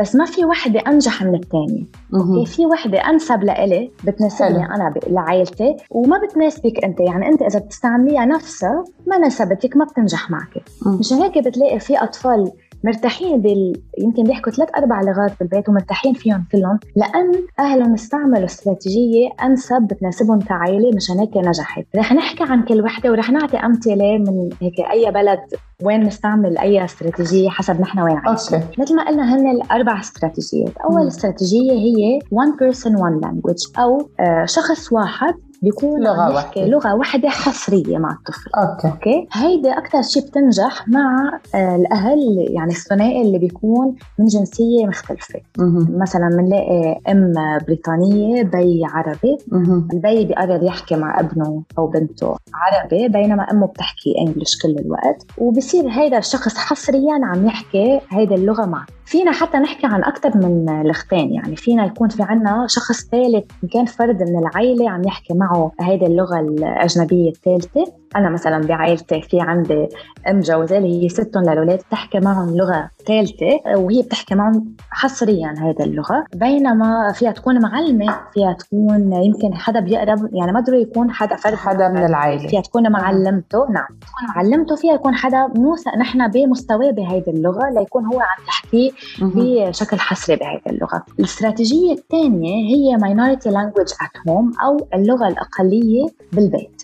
بس 0.00 0.16
ما 0.16 0.24
في 0.24 0.44
وحدة 0.44 0.80
أنجح 0.86 1.22
من 1.22 1.34
الثانية 1.34 1.82
okay؟ 2.14 2.46
في 2.46 2.66
وحدة 2.66 2.98
أنسب 2.98 3.42
لإلي 3.44 3.90
بتناسبني 4.04 4.64
أنا 4.66 4.94
لعائلتي 5.06 5.76
وما 5.90 6.18
بتناسبك 6.26 6.84
أنت. 6.84 7.00
يعني 7.00 7.28
أنت 7.28 7.42
إذا 7.42 7.58
بتستعمليها 7.58 8.24
نفسها 8.24 8.79
ما 9.06 9.18
ناسبتك 9.18 9.76
ما 9.76 9.84
بتنجح 9.84 10.30
معك. 10.30 10.62
مشان 10.98 11.18
هيك 11.18 11.38
بتلاقي 11.38 11.80
في 11.80 11.98
أطفال 11.98 12.52
مرتاحين 12.84 13.40
بال 13.40 13.82
يمكن 13.98 14.22
بيحكوا 14.24 14.52
ثلاث 14.52 14.68
أربع 14.76 15.02
لغات 15.02 15.32
بالبيت 15.40 15.68
ومرتاحين 15.68 16.14
فيهم 16.14 16.44
كلهم 16.52 16.78
لأن 16.96 17.32
أهلهم 17.58 17.94
استعملوا 17.94 18.44
استراتيجية 18.44 19.28
أنسب 19.42 19.82
بتناسبهم 19.82 20.40
كعائلة 20.40 20.90
مشان 20.96 21.18
هيك 21.18 21.36
نجحت. 21.36 21.84
رح 21.96 22.12
نحكي 22.12 22.44
عن 22.44 22.62
كل 22.62 22.82
وحدة 22.82 23.10
ورح 23.10 23.30
نعطي 23.30 23.56
أمثلة 23.56 24.18
من 24.18 24.50
هيك 24.60 24.80
أي 24.92 25.10
بلد 25.10 25.40
وين 25.82 26.00
نستعمل 26.00 26.58
أي 26.58 26.84
استراتيجية 26.84 27.48
حسب 27.48 27.80
نحن 27.80 28.00
وين 28.00 28.16
عايشين. 28.16 28.60
مثل 28.78 28.96
ما 28.96 29.08
قلنا 29.08 29.34
هن 29.34 29.50
الأربع 29.50 30.00
استراتيجيات. 30.00 30.72
أول 30.78 31.06
استراتيجية 31.06 31.72
هي 31.72 32.18
one 32.18 32.52
person 32.52 32.90
one 32.92 33.26
language 33.26 33.78
أو 33.78 34.08
آه، 34.20 34.44
شخص 34.44 34.92
واحد 34.92 35.34
بيكون 35.62 36.02
لغة 36.02 36.34
واحدة. 36.34 36.66
لغة 36.66 36.94
واحدة 36.94 37.28
حصرية 37.28 37.98
مع 37.98 38.10
الطفل. 38.12 38.50
أوكي. 38.56 38.88
أوكي؟ 38.88 39.28
هيدي 39.32 39.72
أكثر 39.72 40.02
شيء 40.02 40.22
بتنجح 40.22 40.88
مع 40.88 41.38
آه، 41.54 41.76
الأهل 41.76 42.46
يعني 42.50 42.70
الثنائي 42.70 43.22
اللي 43.22 43.38
بيكون 43.38 43.96
من 44.18 44.26
جنسية 44.26 44.86
مختلفة. 44.86 45.40
مم. 45.58 45.98
مثلا 46.00 46.28
بنلاقي 46.28 47.00
أم 47.08 47.32
بريطانية 47.66 48.42
بي 48.42 48.82
عربي. 48.84 49.38
مم. 49.48 49.88
البي 49.92 50.24
بيقرر 50.24 50.62
يحكي 50.62 50.96
مع 50.96 51.20
ابنه 51.20 51.62
أو 51.78 51.86
بنته 51.86 52.36
عربي 52.54 53.08
بينما 53.08 53.42
أمه 53.42 53.66
بتحكي 53.66 54.14
English 54.20 54.62
كل 54.62 54.76
الوقت. 54.78 55.26
وبصير 55.38 55.88
هيدا 55.88 56.18
الشخص 56.18 56.56
حصريا 56.56 57.20
عم 57.22 57.46
يحكي 57.46 58.00
هيدا 58.10 58.34
اللغة 58.34 58.66
معه. 58.66 58.86
فينا 59.04 59.32
حتى 59.32 59.58
نحكي 59.58 59.86
عن 59.86 60.04
أكثر 60.04 60.36
من 60.36 60.82
لغتين 60.82 61.32
يعني 61.32 61.56
فينا 61.56 61.86
يكون 61.86 62.08
في 62.08 62.22
عنا 62.22 62.66
شخص 62.68 63.08
ثالث 63.10 63.44
كان 63.72 63.84
فرد 63.84 64.22
من 64.22 64.38
العائله 64.38 64.90
عم 64.90 65.02
يحكي 65.06 65.34
معه. 65.34 65.49
معه 65.50 65.72
هيدي 65.80 66.06
اللغة 66.06 66.40
الأجنبية 66.40 67.30
الثالثة. 67.30 67.99
أنا 68.16 68.30
مثلا 68.30 68.66
بعائلتي 68.66 69.22
في 69.22 69.40
عندي 69.40 69.88
أم 70.28 70.40
جوزة 70.40 70.78
اللي 70.78 71.04
هي 71.04 71.08
ستهم 71.08 71.42
للأولاد 71.42 71.78
بتحكي 71.78 72.20
معهم 72.20 72.56
لغة 72.56 72.90
ثالثة 73.06 73.60
وهي 73.76 74.02
بتحكي 74.02 74.34
معهم 74.34 74.76
حصريا 74.90 75.54
هيدي 75.58 75.84
اللغة. 75.84 76.24
بينما 76.34 77.12
فيها 77.12 77.32
تكون 77.32 77.62
معلمة 77.62 78.20
فيها 78.34 78.52
تكون 78.52 79.12
يمكن 79.12 79.54
حدا 79.54 79.80
بيقرب 79.80 80.34
يعني 80.34 80.52
ما 80.52 80.60
ضروري 80.60 80.82
يكون 80.82 81.10
حدا 81.10 81.36
فرد 81.36 81.54
حدا 81.54 81.88
من 81.88 82.04
العائلة. 82.04 82.48
فيها 82.48 82.60
تكون 82.60 82.92
معلمته 82.92 83.66
نعم. 83.70 83.86
تكون 83.86 84.36
معلمته 84.36 84.76
فيها 84.76 84.94
يكون 84.94 85.14
حدا 85.14 85.48
نوثق 85.56 85.96
نحن 85.96 86.28
بمستواه 86.28 86.90
بهيدي 86.90 87.30
اللغة 87.30 87.70
ليكون 87.70 88.04
هو 88.04 88.20
عم 88.20 88.44
تحكي 88.46 88.92
بشكل 89.22 89.98
حصري 89.98 90.36
بهيدي 90.36 90.70
اللغة. 90.70 91.02
الاستراتيجية 91.18 91.92
الثانية 91.92 92.54
هي 92.76 92.98
minority 92.98 93.50
language 93.50 93.92
at 93.92 94.20
home 94.28 94.64
أو 94.64 94.86
اللغة 94.94 95.28
الأقلية 95.28 96.06
بالبيت. 96.32 96.82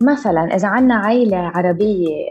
مثلا 0.00 0.39
إذا 0.44 0.68
عنا 0.68 0.94
عائلة 0.94 1.36
عربية 1.36 2.28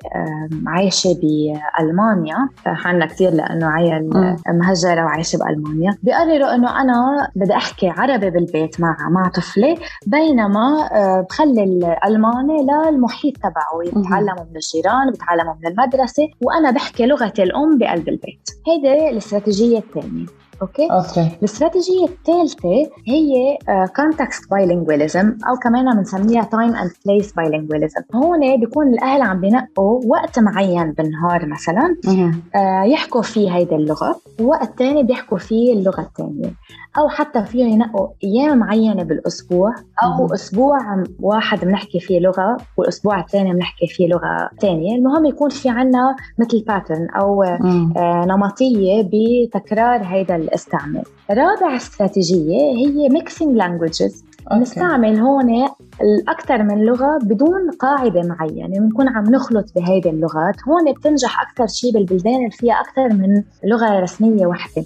عايشة 0.68 1.20
بألمانيا 1.22 2.50
عنا 2.66 3.06
كثير 3.06 3.32
لأنه 3.32 3.68
عيل 3.68 4.10
مهجرة 4.48 5.06
وعايشة 5.06 5.38
بألمانيا 5.38 5.98
بيقرروا 6.04 6.56
إنه 6.56 6.82
أنا 6.82 7.28
بدي 7.36 7.54
أحكي 7.54 7.90
عربي 7.90 8.30
بالبيت 8.30 8.82
مع 8.82 8.98
مع 9.10 9.30
طفلي 9.30 9.78
بينما 10.08 10.90
آه، 10.92 11.26
بخلي 11.30 11.64
الألماني 11.64 12.68
للمحيط 12.92 13.38
تبعه 13.38 13.80
بيتعلموا 14.02 14.44
من 14.50 14.56
الجيران 14.56 15.12
بيتعلموا 15.12 15.54
من 15.62 15.68
المدرسة 15.68 16.28
وأنا 16.42 16.72
بحكي 16.72 17.06
لغتي 17.06 17.44
الأم 17.44 17.78
بقلب 17.78 18.10
البيت. 18.10 18.50
هيدي 18.68 19.10
الاستراتيجية 19.10 19.78
الثانية. 19.78 20.26
أوكي؟ 20.62 20.88
أوكي. 20.92 21.30
الاستراتيجية 21.40 22.06
الثالثة 22.06 22.70
هي 23.08 23.58
context 23.96 24.46
uh, 24.46 24.50
bilingualism 24.52 25.38
أو 25.50 25.56
كمان 25.64 25.96
بنسميها 25.98 26.44
time 26.44 26.76
and 26.76 26.92
place 27.06 27.34
bilingualism 27.34 28.02
هون 28.16 28.58
بيكون 28.60 28.88
الأهل 28.88 29.22
عم 29.22 29.42
بينقوا 29.42 30.02
وقت 30.06 30.40
معين 30.40 30.92
بالنهار 30.92 31.46
مثلا 31.46 31.96
uh, 32.06 32.60
يحكوا 32.86 33.22
فيه 33.22 33.56
هيدي 33.56 33.76
اللغة 33.76 34.22
ووقت 34.42 34.80
ثاني 34.80 35.04
بيحكوا 35.04 35.38
فيه 35.38 35.74
اللغة 35.74 36.02
الثانية 36.02 36.54
أو 36.98 37.10
حتى 37.10 37.46
فيهم 37.46 37.68
ينقوا 37.68 38.08
أيام 38.24 38.58
معينة 38.58 39.04
بالأسبوع 39.04 39.76
أو 40.04 40.26
مم. 40.26 40.34
أسبوع 40.34 41.04
واحد 41.22 41.66
بنحكي 41.66 42.00
فيه 42.00 42.20
لغة 42.20 42.58
والأسبوع 42.78 43.20
الثاني 43.20 43.54
بنحكي 43.54 43.88
فيه 43.88 44.08
لغة 44.08 44.50
ثانية 44.62 44.96
المهم 44.96 45.26
يكون 45.26 45.50
في 45.50 45.70
عنا 45.70 46.16
مثل 46.40 46.64
pattern 46.68 47.08
أو 47.10 47.44
آه 47.44 48.26
نمطية 48.28 49.10
بتكرار 49.14 50.02
هيدا 50.04 50.38
الاستعمال 50.50 51.04
رابع 51.32 51.76
استراتيجية 51.76 52.60
هي 52.60 53.10
mixing 53.10 53.56
languages 53.56 54.24
نستعمل 54.54 55.20
هون 55.20 55.70
الأكثر 56.02 56.64
من 56.64 56.86
لغة 56.86 57.20
بدون 57.24 57.72
قاعدة 57.80 58.22
معينة 58.22 58.80
بنكون 58.80 59.08
عم 59.08 59.24
نخلط 59.24 59.66
بهيدي 59.76 60.10
اللغات. 60.10 60.56
هون 60.68 60.94
بتنجح 60.94 61.42
أكثر 61.42 61.68
شيء 61.68 61.94
بالبلدان 61.94 62.36
اللي 62.36 62.52
فيها 62.52 62.74
أكثر 62.74 63.14
من 63.14 63.44
لغة 63.64 64.00
رسمية 64.00 64.46
واحدة 64.46 64.86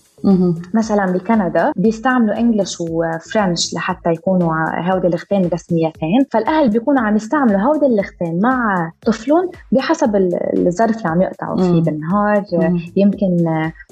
مثلا 0.74 1.06
بكندا 1.06 1.72
بيستعملوا 1.76 2.40
English 2.40 2.82
و 2.82 2.95
French 2.95 3.74
لحتى 3.74 4.10
يكونوا 4.12 4.54
هودي 4.92 5.08
اللغتين 5.08 5.50
رسميتين. 5.54 6.26
فالأهل 6.32 6.70
بيكونوا 6.70 7.02
عم 7.02 7.16
يستعملوا 7.16 7.60
هودي 7.60 7.86
اللغتين 7.86 8.40
مع 8.42 8.92
طفلهم 9.06 9.50
بحسب 9.72 10.16
الظرف 10.58 10.98
اللي 10.98 11.10
عم 11.10 11.22
يقطعوا 11.22 11.58
فيه. 11.58 11.82
بالنهار 11.82 12.44
يمكن 12.96 13.38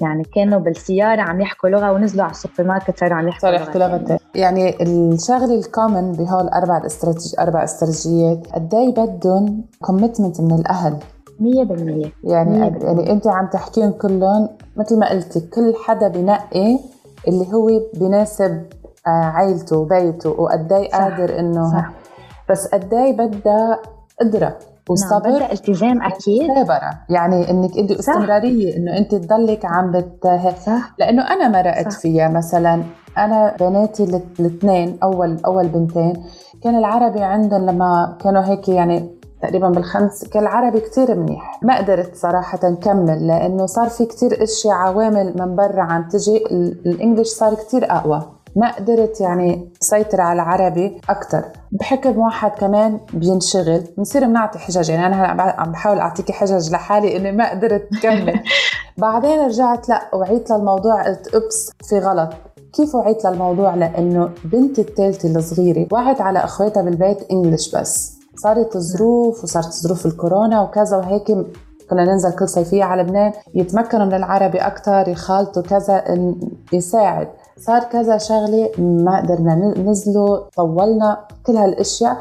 يعني 0.00 0.22
كانوا 0.34 0.58
بالسيارة 0.60 1.20
عم 1.20 1.40
يحكوا 1.40 1.68
لغة 1.68 1.92
ونزلوا 1.92 2.24
على 2.24 2.30
السوبر 2.30 2.68
ماركت 2.68 2.98
صاروا 2.98 3.16
عم 3.16 3.28
يحكوا 3.28 3.48
لغة 3.50 4.18
يعني 4.34 4.82
الشغله 4.82 5.58
ال 5.58 5.66
common 5.66 6.12
بهول 6.12 6.48
أربع 6.48 6.86
استراتيجي 6.86 7.36
أربع 7.40 7.64
استراتيجيات 7.64 8.46
قد 8.54 8.74
إيه 8.74 8.94
بدهم 8.94 9.64
commitment 9.80 10.40
من 10.40 10.52
الأهل؟ 10.54 10.96
100% 11.40 11.42
يعني 12.24 12.58
يعني 12.58 13.12
انت 13.12 13.26
عم 13.26 13.46
تحكيهم 13.46 13.92
كلهم 13.92 14.48
مثل 14.76 14.98
ما 14.98 15.10
قلتي 15.10 15.40
كل 15.40 15.74
حدا 15.84 16.08
بنقي 16.08 16.78
اللي 17.28 17.52
هو 17.54 17.68
بيناسب 17.94 18.62
آه، 19.06 19.10
عائلته 19.10 19.78
وبيته 19.78 20.30
وقد 20.30 20.72
إيه 20.72 20.90
قادر 20.90 21.38
إنه 21.38 21.70
صح. 21.70 21.90
بس 22.50 22.66
قد 22.66 22.94
إيه 22.94 23.12
بدها 23.16 23.78
قدرة 24.20 24.56
وصبر 24.90 25.28
نعم 25.28 25.36
بدها 25.36 25.52
التزام 25.52 26.02
أكيد 26.02 26.50
مثابره 26.50 26.90
يعني 27.08 27.50
إنك 27.50 27.78
انت 27.78 27.90
استمرارية 27.90 28.76
إنه 28.76 28.98
انت 28.98 29.14
تضلك 29.14 29.64
عم 29.64 29.92
بت 29.92 30.26
صح. 30.66 30.94
لأنه 30.98 31.22
أنا 31.22 31.48
مرقت. 31.48 31.92
فيها 31.92 32.28
مثلا 32.28 32.82
أنا 33.18 33.56
بناتي 33.60 34.22
الإثنين 34.40 34.98
أول 35.02 35.38
أول 35.46 35.68
بنتين 35.68 36.24
كان 36.62 36.76
العربي 36.78 37.22
عندهم 37.22 37.66
لما 37.66 38.16
كانوا 38.20 38.42
هيك 38.42 38.68
يعني 38.68 39.10
تقريبا 39.42 39.68
بالخمس 39.68 40.24
كان 40.24 40.42
العربي 40.42 40.80
كتير 40.80 41.14
منيح. 41.14 41.58
ما 41.62 41.78
قدرت 41.78 42.16
صراحة 42.16 42.74
كمل 42.74 43.26
لأنه 43.26 43.66
صار 43.66 43.88
في 43.88 44.06
كتير 44.06 44.42
أشياء 44.42 44.74
عوامل 44.74 45.34
من 45.38 45.56
برا 45.56 45.82
عم 45.82 46.08
تجي 46.08 46.36
الإنجليش 46.86 47.28
صار 47.28 47.54
كتير 47.54 47.92
أقوى. 47.92 48.22
ما 48.56 48.76
قدرت 48.76 49.20
يعني 49.20 49.72
سيطر 49.80 50.20
على 50.20 50.42
العربي 50.42 51.00
أكثر 51.08 51.44
بحكم 51.72 52.18
واحد 52.18 52.50
كمان 52.50 53.00
بينشغل 53.14 53.84
بنصير 53.96 54.26
بنعطي 54.26 54.58
حجج. 54.58 54.90
يعني 54.90 55.06
أنا 55.06 55.34
هلأ 55.34 55.60
عم 55.60 55.72
بحاول 55.72 55.98
اعطيكي 55.98 56.32
حجج 56.32 56.72
لحالي 56.72 57.16
إني 57.16 57.32
ما 57.32 57.50
قدرت 57.50 57.88
كمل 58.02 58.40
بعدين 58.98 59.38
رجعت 59.38 59.88
لأ 59.88 60.14
وعيت 60.14 60.50
للموضوع 60.50 61.02
قلت 61.02 61.34
أوبس 61.34 61.70
في 61.88 61.98
غلط. 61.98 62.30
كيف 62.72 62.94
وعيت 62.94 63.24
للموضوع؟ 63.24 63.74
لأنه 63.74 64.30
بنتي 64.44 64.80
الثالثة 64.80 65.38
الصغيرة 65.38 65.86
وعت 65.92 66.20
على 66.20 66.38
أخواتها 66.38 66.82
بالبيت 66.82 67.30
انجلش 67.30 67.76
بس. 67.76 68.21
صارت 68.36 68.78
ظروف 68.78 69.44
وصارت 69.44 69.72
ظروف 69.72 70.06
الكورونا 70.06 70.62
وكذا 70.62 70.96
وهيك 70.96 71.32
كنا 71.90 72.04
ننزل 72.04 72.32
كل 72.32 72.48
صيفية 72.48 72.84
على 72.84 73.02
لبنان 73.02 73.32
يتمكنوا 73.54 74.06
من 74.06 74.14
العربي 74.14 74.58
أكثر 74.58 75.08
يخالطوا 75.08 75.62
كذا 75.62 76.04
يساعد. 76.72 77.28
صار 77.58 77.84
كذا 77.84 78.18
شغلة 78.18 78.70
ما 78.78 79.20
قدرنا 79.20 79.54
ننزله 79.54 80.36
طولنا 80.56 81.24
كل 81.46 81.56
هالأشياء. 81.56 82.16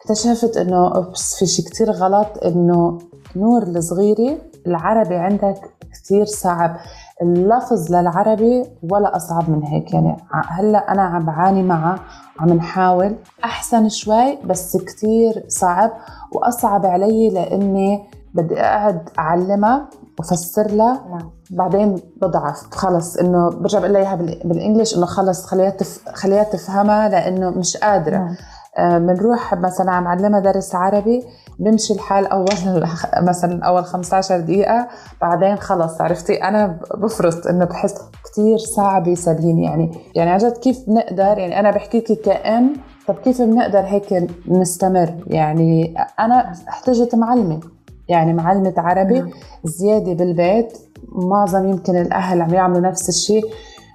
اكتشفت 0.00 0.56
إنه 0.56 0.94
أوبس 0.94 1.34
في 1.34 1.46
شيء 1.46 1.64
كثير 1.64 1.90
غلط 1.90 2.26
إنه 2.44 2.98
نور 3.36 3.62
الصغيرة 3.62 4.36
العربي 4.66 5.14
عندك 5.14 5.60
كثير 5.92 6.24
صعب. 6.24 6.76
اللفظ 7.22 7.92
للعربي 7.94 8.64
ولا 8.90 9.16
أصعب 9.16 9.50
من 9.50 9.62
هيك. 9.62 9.94
يعني 9.94 10.16
هلأ 10.48 10.92
أنا 10.92 11.02
عم 11.02 11.24
بعاني 11.24 11.62
معه 11.62 11.98
عم 12.40 12.52
نحاول. 12.52 13.16
أحسن 13.44 13.88
شوي 13.88 14.38
بس 14.44 14.76
كثير 14.76 15.44
صعب 15.48 15.90
وأصعب 16.32 16.86
علي 16.86 17.30
لأني 17.30 18.02
بدي 18.34 18.60
أقعد 18.60 19.08
أعلمها 19.18 19.88
وفسر 20.18 20.70
لها. 20.70 21.04
نعم. 21.10 21.30
بعدين 21.50 21.96
بضعف. 22.22 22.66
خلص 22.70 23.16
إنه 23.16 23.50
برجع 23.50 23.78
بقول 23.78 23.92
لها 23.92 24.14
بالانجلش 24.14 24.96
إنه 24.96 25.06
خلص 25.06 25.46
خليها 25.46 25.70
تف... 25.70 26.08
خليها 26.14 26.42
تفهمها 26.42 27.08
لأنه 27.08 27.50
مش 27.50 27.76
قادرة. 27.76 28.16
نعم. 28.16 28.36
بنروح 28.78 29.52
آه 29.52 29.58
مثلا 29.58 29.90
عم 29.90 30.08
علمها 30.08 30.40
درس 30.40 30.74
عربي 30.74 31.24
بمشي 31.58 31.94
الحال 31.94 32.26
اول 32.26 32.46
مثلا 33.28 33.64
أول 33.64 33.84
15 33.84 34.40
دقيقة 34.40 34.88
بعدين 35.20 35.56
خلص 35.56 36.00
عرفتي؟ 36.00 36.44
أنا 36.44 36.78
بفرط 36.94 37.46
إنه 37.46 37.64
بحس 37.64 37.94
كثير 38.24 38.58
صعب 38.58 39.06
يسابين 39.06 39.58
يعني 39.58 39.98
يعني 40.14 40.30
عن 40.30 40.38
جد 40.38 40.56
كيف 40.56 40.78
بنقدر 40.86 41.38
يعني 41.38 41.60
أنا 41.60 41.70
بحكي 41.70 41.98
لك 41.98 42.20
كأم 42.20 42.72
طب 43.06 43.14
كيف 43.14 43.42
بنقدر 43.42 43.80
هيك 43.80 44.28
نستمر؟ 44.48 45.14
يعني 45.26 45.94
أنا 46.20 46.52
احتجت 46.68 47.14
معلمة 47.14 47.60
يعني 48.08 48.32
معلمة 48.32 48.74
عربي 48.76 49.20
نعم. 49.20 49.30
زيادة 49.64 50.12
بالبيت 50.12 50.78
معظم 51.12 51.68
يمكن 51.68 51.96
الأهل 51.96 52.42
عم 52.42 52.54
يعملوا 52.54 52.80
نفس 52.80 53.08
الشيء 53.08 53.44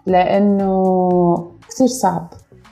لأنه 0.05 1.51
كثير 1.69 1.87
صعب. 1.87 2.27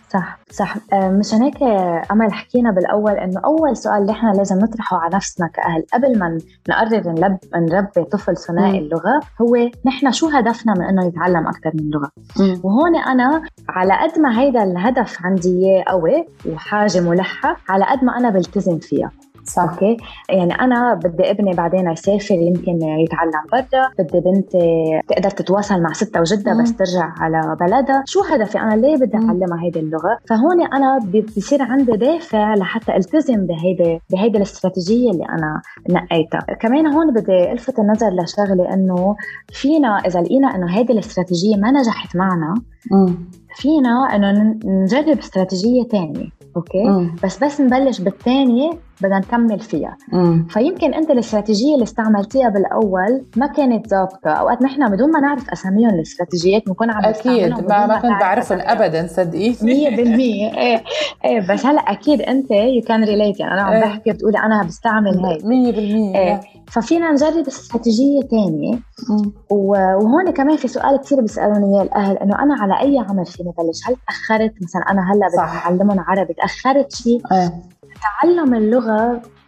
صح 0.10 0.40
صح. 0.52 0.76
آه، 0.94 1.10
مشان 1.10 1.42
هيك 1.42 1.64
أمل 2.12 2.34
حكينا 2.34 2.72
بالأول 2.72 3.12
إنه 3.12 3.42
أول 3.46 3.78
سؤال 3.78 4.02
اللي 4.02 4.12
إحنا 4.12 4.30
لازم 4.30 4.60
نطرحه 4.60 4.98
على 4.98 5.16
نفسنا 5.16 5.48
كأهل 5.48 5.84
قبل 5.94 6.20
ما 6.20 6.38
نقرر 6.70 7.10
نلب 7.12 7.38
نربي 7.56 8.04
طفل 8.04 8.38
ثنائي 8.38 8.80
اللغة 8.80 9.20
هو 9.42 9.70
نحن 9.86 10.12
شو 10.12 10.28
هدفنا 10.30 10.74
من 10.74 10.84
إنه 10.84 11.06
يتعلم 11.06 11.48
أكثر 11.48 11.72
من 11.74 11.90
لغة. 11.90 12.12
مم. 12.40 12.60
وهون 12.64 12.96
أنا 12.96 13.42
على 13.70 13.94
قد 13.94 14.20
ما 14.20 14.40
هيدا 14.40 14.64
الهدف 14.64 15.26
عندي 15.26 15.50
إياه 15.66 15.84
قوي 15.88 16.26
وحاجة 16.50 17.00
ملحة 17.02 17.58
على 17.70 17.86
قد 17.86 18.04
ما 18.04 18.18
أنا 18.18 18.30
بلتزم 18.30 18.80
فيها. 18.80 19.12
أوكي. 19.60 19.98
يعني 20.30 20.54
أنا 20.54 20.94
بدي 20.94 21.32
ابني 21.32 21.54
بعدين 21.54 21.92
يسافر 21.92 22.36
يمكن 22.36 22.82
يتعلم 22.82 23.32
برا 23.52 23.90
بدي 24.00 24.20
بنتي 24.20 25.02
تقدر 25.08 25.30
تتواصل 25.30 25.82
مع 25.82 25.94
ستها 25.94 26.20
وجدها 26.20 26.62
بس 26.62 26.76
ترجع 26.76 27.14
على 27.18 27.58
بلدها. 27.60 28.04
شو 28.06 28.22
هدفي؟ 28.22 28.60
أنا 28.60 28.76
ليه 28.76 28.96
بدي 28.98 29.18
أعلمها 29.18 29.64
هيدي 29.64 29.80
اللغة؟ 29.80 30.18
فهون 30.30 30.62
أنا 30.74 31.00
بصير 31.38 31.62
عندي 31.62 31.92
دافع 31.92 32.56
لحتى 32.56 32.96
ألتزم 32.96 33.46
بهيدي 33.46 34.02
بهيدي 34.12 34.38
الاستراتيجية 34.38 35.12
اللي 35.12 35.26
أنا 35.26 35.62
نقيتها. 35.90 36.40
كمان 36.60 36.88
هون 36.88 37.14
بدي 37.14 37.52
ألفت 37.52 37.80
النظر 37.80 38.10
لشغلة 38.10 38.74
إنه 38.74 39.16
فينا 39.54 39.98
إذا 39.98 40.22
لقينا 40.22 40.56
إنه 40.56 40.78
هيدي 40.78 40.94
الاستراتيجية 40.94 41.56
ما 41.56 41.72
نجحت 41.72 42.16
معنا 42.16 42.54
فينا 43.56 44.16
إنه 44.16 44.56
نجرب 44.66 45.18
استراتيجية 45.18 45.84
ثانية 45.84 46.30
أوكي. 46.56 46.84
مم. 46.84 47.16
بس 47.24 47.44
بس 47.44 47.62
نبلش 47.62 48.02
بالثانيه 48.02 48.72
بدنا 49.02 49.20
نكمل 49.20 49.60
فيها. 49.60 49.98
مم. 50.12 50.48
فيمكن 50.50 50.94
أنت 50.94 51.12
الاستراتيجية 51.12 51.74
اللي 51.74 51.84
استعملتيها 51.84 52.50
بالأول 52.50 53.26
ما 53.36 53.48
كانت 53.48 53.88
ظابطه 53.88 54.30
أوقات 54.30 54.62
نحن 54.62 54.90
بدون 54.90 55.12
ما 55.12 55.20
نعرف 55.20 55.50
أساميهم 55.50 55.90
الاستراتيجيات 55.90 56.66
بنكون 56.68 56.92
عم 56.92 57.06
أكيد 57.06 57.50
ما, 57.50 57.86
ما 57.86 58.00
كنت 58.00 58.12
بعرفهم 58.12 58.60
ابدا 58.62 59.08
صدقيني. 59.08 59.56
100% 59.56 59.60
إيه 60.58 60.84
إيه 61.26 61.48
بس 61.50 61.66
هلا 61.66 61.82
أكيد 61.82 62.22
أنت 62.22 62.52
you 62.52 62.82
can 62.82 63.04
relate 63.04 63.40
يعني 63.40 63.54
أنا 63.54 63.62
عم 63.62 63.74
إيه. 63.74 63.82
بحكي 63.82 64.12
بتقولي 64.12 64.38
أنا 64.40 64.64
بستعمل 64.64 65.26
هيك. 65.26 65.42
100% 65.42 65.46
إيه 66.16 66.42
ففينا 66.68 67.12
نجرب 67.12 67.48
استراتيجية 67.48 68.22
ثانية 68.22 68.80
وهون 69.50 70.32
كمان 70.32 70.58
في 70.58 70.68
سؤال 70.68 71.02
كثير 71.02 71.22
بيسألوني 71.22 71.76
إياه 71.76 71.84
الأهل 71.84 72.18
إنه 72.18 72.44
أنا 72.44 72.56
على 72.60 72.80
أي 72.80 73.00
عمر 73.10 73.26
فيني 73.26 73.54
بلش؟ 73.58 73.88
هل 73.88 73.96
تأخرت؟ 74.08 74.54
مثلا 74.62 74.82
أنا 74.82 75.12
هلأ 75.14 75.28
بدي 75.28 75.40
اعلمهم 75.40 76.00
عربي 76.00 76.34
تأخرت 76.34 76.96
شيء؟ 76.96 77.22
إيه. 77.32 77.54
تعلم 78.22 78.54
اللغة 78.54 78.89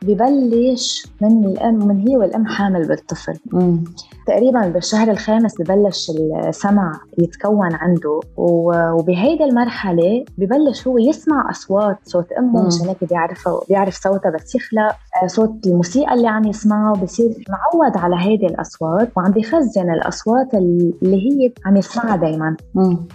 ببلش 0.04 1.08
من 1.22 1.46
الأم 1.46 1.88
من 1.88 2.08
هي 2.08 2.18
والأم 2.18 2.46
حامل 2.46 2.88
بالطفل 2.88 3.34
مم. 3.52 3.84
تقريبا 4.28 4.68
بالشهر 4.68 5.12
الخامس 5.12 5.62
ببلش 5.62 6.12
السمع 6.48 6.92
يتكون 7.18 7.74
عنده 7.74 8.20
وبهيدي 8.38 9.44
المرحلة 9.44 10.26
ببلش 10.38 10.88
هو 10.88 10.98
يسمع 10.98 11.50
أصوات 11.50 11.98
صوت 12.04 12.32
أمه 12.32 12.68
مشان 12.68 12.88
هيك 12.88 13.04
بيعرفها 13.04 13.60
بيعرف 13.70 13.94
صوتها 13.96 14.32
بس 14.32 14.56
يخلق 14.56 14.96
صوت 15.28 15.68
الموسيقى 15.68 16.14
اللي 16.14 16.28
عم 16.28 16.46
يسمعه 16.48 16.94
بصير 16.94 17.30
معود 17.50 17.98
على 17.98 18.16
هيدي 18.20 18.46
الأصوات 18.46 19.12
وعم 19.18 19.32
بيخزن 19.32 19.90
الأصوات 19.94 20.54
اللي 20.54 21.16
هي 21.16 21.52
عم 21.66 21.78
يسمعها 21.78 22.16
دائما 22.16 22.56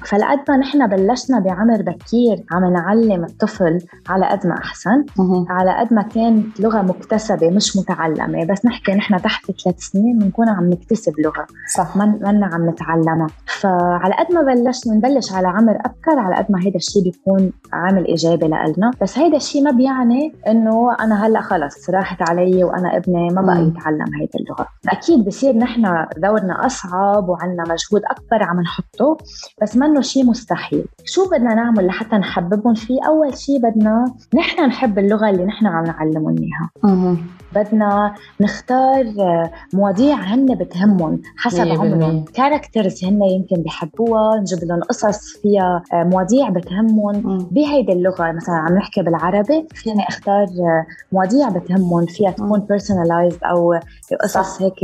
فلقد 0.05 0.39
ما 0.49 0.57
نحن 0.57 0.87
بلشنا 0.87 1.39
بعمر 1.39 1.83
بكير 1.83 2.45
عم 2.53 2.65
نعلم 2.73 3.25
الطفل 3.25 3.79
على 4.09 4.27
قد 4.27 4.47
ما 4.47 4.55
أحسن 4.59 5.05
مم. 5.19 5.47
على 5.49 5.77
قد 5.79 5.95
ما 5.95 6.03
كانت 6.03 6.61
لغة 6.61 6.83
مكتسبة 6.83 7.51
مش 7.51 7.77
متعلمة. 7.77 8.45
بس 8.45 8.67
نحكي 8.67 8.93
نحن 8.93 9.23
تحت 9.23 9.45
ثلاث 9.65 9.79
سنين 9.79 10.19
بنكون 10.19 10.49
عم 10.49 10.71
نكتسب 10.71 11.13
لغة 11.19 11.47
صح. 11.77 11.97
ما 11.97 12.51
عم 12.53 12.71
نتعلمها. 12.71 13.27
فعلى 13.47 14.15
قد 14.19 14.35
ما 14.35 14.43
بلشنا 14.43 14.95
نبلش 14.95 15.33
على 15.33 15.49
عمر 15.49 15.79
أبكر 15.85 16.19
على 16.19 16.37
قد 16.37 16.47
ما 16.51 16.63
هيدا 16.63 16.77
الشيء 16.77 17.03
بيكون 17.03 17.53
عامل 17.73 18.07
إيجابي 18.07 18.47
لنا 18.47 18.91
بس 19.03 19.19
هيدا 19.19 19.37
الشيء 19.37 19.63
ما 19.63 19.71
بيعني 19.71 20.35
إنه 20.49 20.95
أنا 21.01 21.27
هلأ 21.27 21.41
خلص 21.41 21.91
راحت 21.97 22.31
علي 22.31 22.65
وأنا 22.65 22.97
ابني 22.97 23.29
ما 23.29 23.43
بقى 23.43 23.63
يتعلم 23.63 24.15
هيدي 24.21 24.39
اللغة. 24.41 24.67
أكيد 24.89 25.25
بصير 25.25 25.57
نحن 25.57 25.83
دورنا 26.17 26.67
أصعب 26.67 27.29
وعندنا 27.29 27.63
مجهود 27.63 28.03
أكبر 28.05 28.43
عم 28.43 28.61
نحطه 28.61 29.17
بس 29.63 29.77
منه 29.77 30.01
شيء 30.01 30.25
مستحيل. 30.27 30.85
شو 31.05 31.31
بدنا 31.31 31.55
نعمل 31.55 31.87
لحتى 31.87 32.17
نحببهم؟ 32.17 32.75
فيه 32.75 32.99
أول 33.07 33.39
شيء 33.39 33.59
بدنا 33.59 34.05
نحن 34.35 34.67
نحب 34.67 34.99
اللغة 34.99 35.31
اللي 35.31 35.45
نحن 35.45 35.67
عم 35.67 35.85
نعلمهم 35.85 36.37
إياها. 36.39 36.71
بدنا 37.57 38.15
نختار 38.41 39.05
مواضيع 39.75 40.17
هن 40.17 40.55
بتهمهم 40.55 41.23
حسب 41.37 41.69
عمرهم. 41.69 42.25
characters 42.25 43.05
هن 43.05 43.23
يمكن 43.23 43.63
بحبوها 43.63 44.41
نجيب 44.41 44.59
لهم 44.65 44.81
قصص 44.81 45.37
فيها 45.43 45.83
مواضيع 45.93 46.49
بتهمهم. 46.49 47.49
بهيدي 47.51 47.93
اللغة 47.93 48.33
مثلا 48.33 48.55
عم 48.55 48.77
نحكي 48.77 49.03
بالعربي 49.03 49.67
فيني 49.75 50.09
أختار 50.09 50.47
مواضيع 51.13 51.49
بتهمهم. 51.49 52.07
فيها 52.07 52.31
تكون 52.31 52.61
personalized 52.61 53.39
أو 53.45 53.75
قصص 54.23 54.63
هيك 54.63 54.75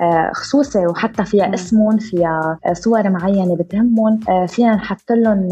آه، 0.00 0.30
خصوصي 0.34 0.86
وحتى 0.86 1.24
فيها 1.24 1.54
اسمهم 1.54 1.96
فيها 1.98 2.58
آه، 2.66 2.72
صور 2.72 3.10
معينة 3.10 3.56
بتهمهم. 3.56 4.20
آه، 4.28 4.46
فينا 4.46 4.74
نحط 4.74 5.12
لهم 5.12 5.48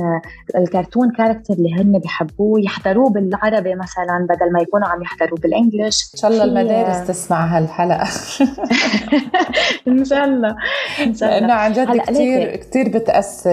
الكرتون 0.57 1.11
كاركتر 1.11 1.55
اللي 1.55 1.75
هن 1.75 1.99
بحبوه 1.99 2.61
يحضروه 2.61 3.11
بالعربي 3.11 3.75
مثلا 3.75 4.27
بدل 4.31 4.53
ما 4.53 4.61
يكونوا 4.61 4.89
عم 4.89 5.03
يحضروه 5.03 5.41
بالانجلش 5.41 6.11
إن 6.15 6.21
شاء 6.21 6.31
الله 6.31 6.45
المدارس 6.71 7.09
تسمع 7.09 7.57
هالحلقة. 7.57 8.09
إن 9.89 10.05
شاء 10.05 10.25
الله 10.25 10.57
إن 11.07 11.15
شاء 11.15 11.29
الله. 11.29 11.41
لأنه 11.41 11.53
عن 11.53 11.73
جد 11.73 11.97
كثير 11.97 12.57
كثير 12.57 12.89
بتأثر 12.89 13.53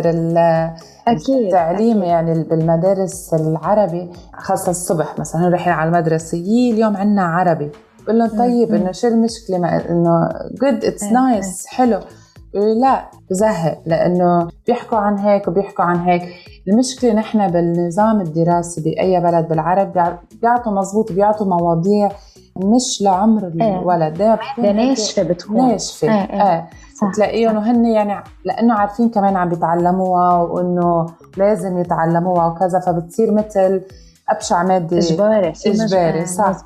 أكيد 1.08 1.46
التعليم 1.46 1.98
أكيد. 1.98 2.10
يعني 2.10 2.44
بالمدارس 2.44 3.34
العربي 3.34 4.10
خاصة 4.34 4.70
الصبح 4.70 5.20
مثلا 5.20 5.50
رايحين 5.50 5.74
على 5.74 5.90
المدرسة 5.90 6.38
يي 6.38 6.72
اليوم 6.72 6.98
عندنا 6.98 7.24
عربي. 7.24 7.70
بقول 8.04 8.20
لهم 8.20 8.38
طيب 8.38 8.74
إنه 8.74 8.92
شو 8.92 9.08
المشكلة؟ 9.08 9.78
إنه 9.78 10.30
good 10.62 10.86
it's 10.86 11.04
nice 11.04 11.68
حلو. 11.68 12.00
لا 12.54 13.06
بزهق 13.30 13.82
لأنه 13.86 14.48
بيحكوا 14.68 14.98
عن 14.98 15.18
هيك 15.18 15.48
وبيحكوا 15.48 15.86
عن 15.86 15.98
هيك. 15.98 16.24
المشكلة 16.68 17.14
نحن 17.14 17.48
بالنظام 17.48 18.22
الدراسي 18.22 18.82
بأي 18.82 19.20
بلد 19.20 19.48
بالعرب 19.48 20.18
بيعطوا 20.42 20.72
مزبوط 20.72 21.12
بيعطوا 21.12 21.48
مواضيع 21.48 22.10
مش 22.64 23.02
لعمر 23.02 23.52
إيه. 23.62 23.80
الولد. 23.80 24.14
دائما 24.18 24.72
ناشفه 24.72 25.24
بتكون 25.24 25.68
ناشفه 25.68 26.08
إيه, 26.08 26.44
إيه. 26.44 26.70
تلاقيهم 27.16 27.58
وهن 27.58 27.86
يعني 27.86 28.24
لأنه 28.46 28.74
عارفين 28.74 29.10
كمان 29.10 29.36
عم 29.36 29.50
بيتعلموها 29.50 30.38
وإنه 30.38 31.06
لازم 31.38 31.78
يتعلموها 31.78 32.48
وكذا 32.48 32.80
فبتصير 32.80 33.32
مثل 33.34 33.82
أبشع 34.30 34.64
مادة 34.64 34.98
إجباري 34.98 35.54
إجباري 35.66 36.26
صح. 36.26 36.62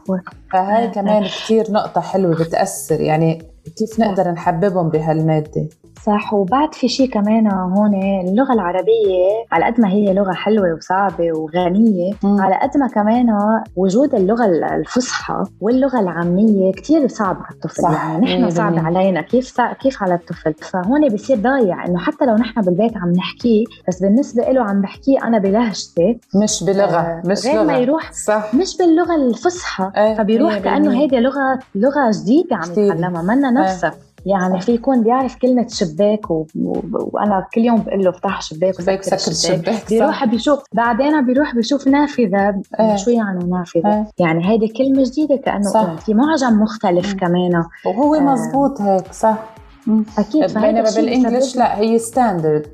فهي 0.53 0.87
كمان 0.87 1.23
كثير 1.23 1.71
نقطة 1.71 2.01
حلوة 2.01 2.35
بتأثر. 2.35 3.01
يعني 3.01 3.50
كيف 3.77 3.99
نقدر 3.99 4.31
نحببهم 4.31 4.89
بهالمادة؟ 4.89 5.67
صح 6.05 6.33
وبعد 6.33 6.73
في 6.75 6.87
شيء 6.87 7.09
كمان 7.09 7.51
هون 7.53 7.93
اللغة 8.27 8.53
العربية 8.53 9.45
على 9.51 9.65
قد 9.65 9.81
ما 9.81 9.89
هي 9.89 10.13
لغة 10.13 10.31
حلوة 10.33 10.73
وصعبة 10.73 11.31
وغنية 11.33 12.13
مم. 12.23 12.41
على 12.41 12.55
قد 12.55 12.77
ما 12.77 12.87
كمان 12.87 13.27
وجود 13.75 14.15
اللغة 14.15 14.45
الفصحى 14.75 15.43
واللغة 15.61 15.99
العامية 15.99 16.71
كتير 16.71 17.07
صعب 17.07 17.35
على 17.35 17.55
الطفل. 17.55 17.81
صح. 17.83 17.91
يعني 18.09 18.25
نحن 18.43 18.49
صعب 18.49 18.79
علينا 18.85 19.21
كيف 19.21 19.45
صعب 19.45 19.75
كيف 19.75 20.03
على 20.03 20.13
الطفل. 20.13 20.53
فهون 20.53 21.07
بصير 21.09 21.37
ضايع 21.37 21.85
إنه 21.85 21.99
حتى 21.99 22.25
لو 22.25 22.35
نحن 22.35 22.61
بالبيت 22.61 22.97
عم 22.97 23.11
نحكيه 23.11 23.63
بس 23.87 24.01
بالنسبة 24.01 24.43
له 24.43 24.61
عم 24.61 24.81
بحكيه 24.81 25.17
أنا 25.23 25.37
بلهجتي 25.39 26.19
مش 26.43 26.63
بلغة 26.63 26.97
آه 26.97 27.21
مش 27.25 27.45
غير 27.45 27.55
لغة. 27.55 27.63
ما 27.63 27.77
يروح 27.77 28.11
صح. 28.11 28.55
مش 28.55 28.77
باللغة 28.77 29.15
الفصحى 29.15 29.91
إيه 29.97 30.15
فبيروح 30.15 30.57
كأنه 30.57 30.99
هيدي 30.99 31.19
لغة 31.19 31.59
لغة 31.75 32.11
جديدة 32.21 32.55
عم 32.55 32.71
يتعلمها. 32.71 33.21
منا 33.21 33.50
نفسها 33.53 33.93
يعني 34.25 34.61
في 34.61 34.73
يكون 34.73 35.03
بيعرف 35.03 35.35
كلمة 35.35 35.67
شباك 35.67 36.31
و... 36.31 36.45
و... 36.55 36.81
وأنا 36.91 37.47
كل 37.53 37.61
يوم 37.61 37.81
بقول 37.81 38.03
له 38.03 38.09
افتح 38.09 38.41
شباك 38.41 38.79
وسكر 38.79 38.99
الشباك, 38.99 39.69
الشباك 39.69 39.89
بيروح 39.89 40.25
بيشوف 40.25 40.63
بعدين 40.73 41.25
بيروح 41.25 41.55
بيشوف 41.55 41.87
نافذة. 41.87 42.61
آه. 42.79 42.95
شو 42.95 43.11
يعني 43.11 43.45
نافذة؟ 43.45 43.89
آه. 43.89 44.07
يعني 44.19 44.49
هيدي 44.49 44.67
كلمة 44.67 45.03
جديدة 45.03 45.35
كأنه 45.35 45.69
صح. 45.69 45.95
في 45.95 46.13
معجم 46.13 46.61
مختلف 46.61 47.13
آه. 47.13 47.17
كمان. 47.17 47.63
وهو 47.85 48.19
مزبوط 48.19 48.81
هيك 48.81 49.13
صح. 49.13 49.37
أكيد 50.17 50.53
بينما 50.53 50.89
بال 50.95 51.08
English 51.08 51.55
لا 51.55 51.79
هي 51.79 51.99
standard 51.99 52.67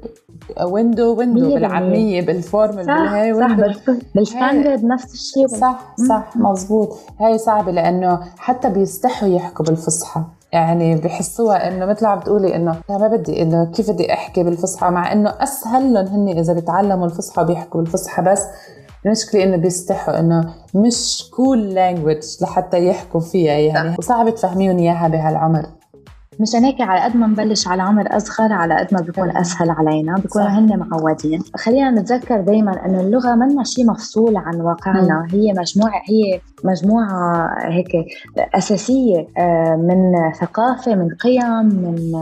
window 0.63 1.15
window 1.15 1.54
بالعامية 1.54 2.22
بال 2.22 2.38
formal 2.38 2.86
بالهاي 2.86 3.34
صح 3.34 3.56
بال 4.15 4.30
standard 4.30 4.86
نفس 4.86 5.14
الشيء 5.14 5.48
صح 5.48 5.96
صح 6.10 6.38
مزبوط 6.38 6.98
هاي 7.20 7.38
صعبة 7.38 7.72
لأنه 7.72 8.20
حتى 8.38 8.70
بيستحوا 8.70 9.28
يحكوا 9.28 9.66
بالفصحى. 9.66 10.24
يعني 10.54 10.96
بحسوها 10.96 11.68
إنه 11.68 11.86
مثل 11.86 12.06
عم 12.06 12.20
بتقولي 12.20 12.56
إنه 12.56 12.76
ما 12.90 13.08
بدي 13.08 13.42
إنه 13.42 13.72
كيف 13.72 13.92
بدي 13.92 14.14
أحكي 14.14 14.44
بالفصحى 14.44 14.90
مع 14.90 15.12
إنه 15.12 15.34
أسهل 15.40 15.94
لهم 15.94 16.06
هن 16.06 16.38
إذا 16.38 16.54
بيتعلموا 16.54 17.06
الفصحى 17.06 17.44
بيحكوا 17.44 17.82
بالفصحى 17.82 18.22
بس 18.22 18.44
المشكلة 19.06 19.44
إنه 19.44 19.58
بيستحوا 19.58 20.20
إنه 20.20 20.54
مش 20.76 21.30
كول 21.36 21.70
cool 21.70 21.74
لانجوج 21.74 22.18
لحتى 22.42 22.88
يحكوا 22.88 23.20
فيها 23.20 23.54
يعني. 23.54 23.96
وصعب 24.00 24.36
تفهميهم 24.36 24.78
إياها 24.78 25.08
بهالعمر. 25.08 25.66
مشان 26.39 26.63
هيك 26.65 26.82
على 26.82 27.02
قد 27.02 27.17
ما 27.17 27.28
نبلش 27.28 27.67
على 27.67 27.82
عمر 27.84 28.17
أصغر 28.17 28.54
على 28.54 28.76
قد 28.76 28.93
ما 28.93 29.02
بيكون 29.02 29.38
أسهل 29.38 29.69
علينا 29.69 30.15
بيكونوا 30.15 30.47
هن 30.47 30.80
معودين. 30.80 31.39
خلينا 31.56 31.91
نتذكر 31.91 32.41
دائما 32.41 32.86
إنه 32.86 33.02
اللغة 33.02 33.36
منا 33.36 33.63
شيء 33.63 33.86
مفصول 33.86 34.38
عن 34.38 34.62
واقعنا. 34.62 35.26
م. 35.32 35.36
هي 35.36 35.54
مجموعه 35.54 36.02
هي 36.10 36.41
مجموعة 36.63 37.50
هيك 37.62 37.88
أساسية 38.56 39.28
آه، 39.38 39.76
من 39.76 40.32
ثقافة 40.41 40.95
من 40.95 41.15
قيم 41.15 41.65
من 41.65 42.13